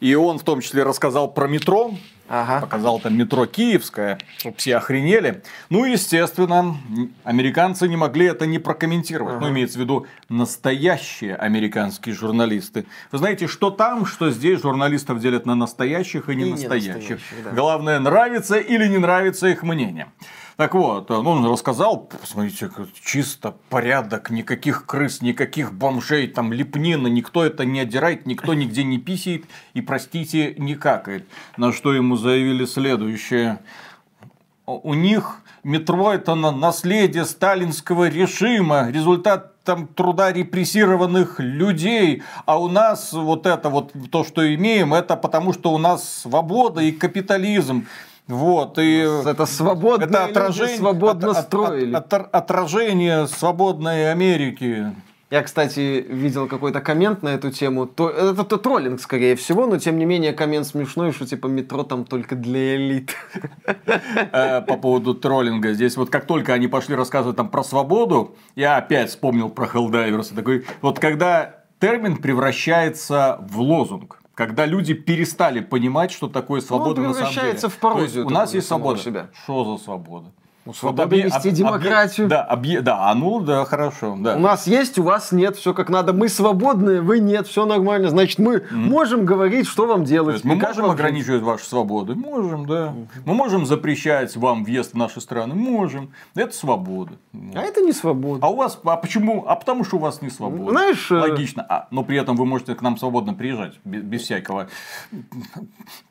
[0.00, 1.92] И он в том числе рассказал про метро.
[2.28, 2.60] ага.
[2.60, 4.18] Показал там метро Киевское,
[4.56, 5.42] все охренели.
[5.70, 6.76] Ну, естественно,
[7.24, 9.40] американцы не могли это не прокомментировать.
[9.40, 12.86] Ну, имеется в виду настоящие американские журналисты.
[13.12, 17.20] Вы знаете, что там, что здесь журналистов делят на настоящих и не И настоящих.
[17.44, 17.50] да.
[17.50, 20.08] Главное, нравится или не нравится их мнение.
[20.56, 22.70] Так вот, ну, он рассказал, посмотрите,
[23.04, 28.96] чисто порядок, никаких крыс, никаких бомжей, там лепнина, никто это не отдирает, никто нигде не
[28.98, 29.44] писает
[29.74, 31.28] и, простите, не какает.
[31.58, 33.58] На что ему заявили следующее.
[34.64, 42.68] У них метро это на- наследие сталинского режима, результат там труда репрессированных людей, а у
[42.68, 47.86] нас вот это вот то, что имеем, это потому что у нас свобода и капитализм.
[48.28, 51.94] Вот, и Это свободно, это отражение, свободно от- от- строили.
[51.94, 54.92] от- от- отражение свободной Америки.
[55.28, 57.86] Я, кстати, видел какой-то коммент на эту тему.
[57.86, 61.82] То, это, это троллинг, скорее всего, но тем не менее коммент смешной, что типа метро
[61.82, 63.14] там только для элит.
[64.32, 65.72] Э, по поводу троллинга.
[65.72, 70.32] Здесь вот как только они пошли рассказывать там про свободу, я опять вспомнил про Helldivers.
[70.34, 77.14] Такой, вот когда термин превращается в лозунг, когда люди перестали понимать, что такое свобода на
[77.14, 77.54] самом деле.
[77.56, 79.00] в пародию у нас есть свобода.
[79.00, 79.30] себя.
[79.42, 80.30] Что за свобода?
[80.66, 82.26] Ну, Вот свобода объе- вести об- демократию.
[82.26, 84.34] Да, объе- да, а ну да, хорошо, да.
[84.34, 86.12] У нас есть, у вас нет, все как надо.
[86.12, 88.08] Мы свободные, вы нет, все нормально.
[88.10, 90.42] Значит, мы можем говорить, что вам делать.
[90.42, 92.16] мы можем ограничивать ваши свободы?
[92.16, 92.92] Можем, да.
[93.24, 95.54] Мы можем запрещать вам въезд в наши страны?
[95.54, 96.10] Можем.
[96.34, 97.12] Это свобода.
[97.54, 98.44] А это не свобода.
[98.44, 99.44] А у вас, а почему?
[99.46, 100.72] А потому что у вас не свобода.
[100.72, 101.64] Знаешь, э, Логично.
[101.68, 104.66] А, но при этом вы можете к нам свободно приезжать, без, без всякого.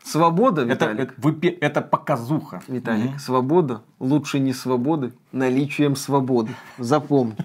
[0.06, 1.14] Свобода, Это, Виталик.
[1.18, 2.62] это, пе- это показуха.
[2.68, 6.52] Виталик, свобода лучше не свободы, наличием свободы.
[6.78, 7.36] Запомни.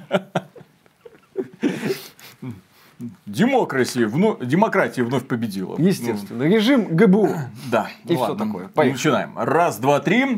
[3.25, 5.75] Демократия, вно- демократия вновь победила.
[5.79, 6.43] Естественно.
[6.43, 7.27] Режим ГБУ.
[7.29, 7.37] Ну,
[7.71, 7.89] да.
[8.05, 8.45] И ну ладно.
[8.45, 8.69] такое.
[8.69, 8.93] Поехали.
[8.93, 9.39] Начинаем.
[9.39, 10.37] Раз, два, три.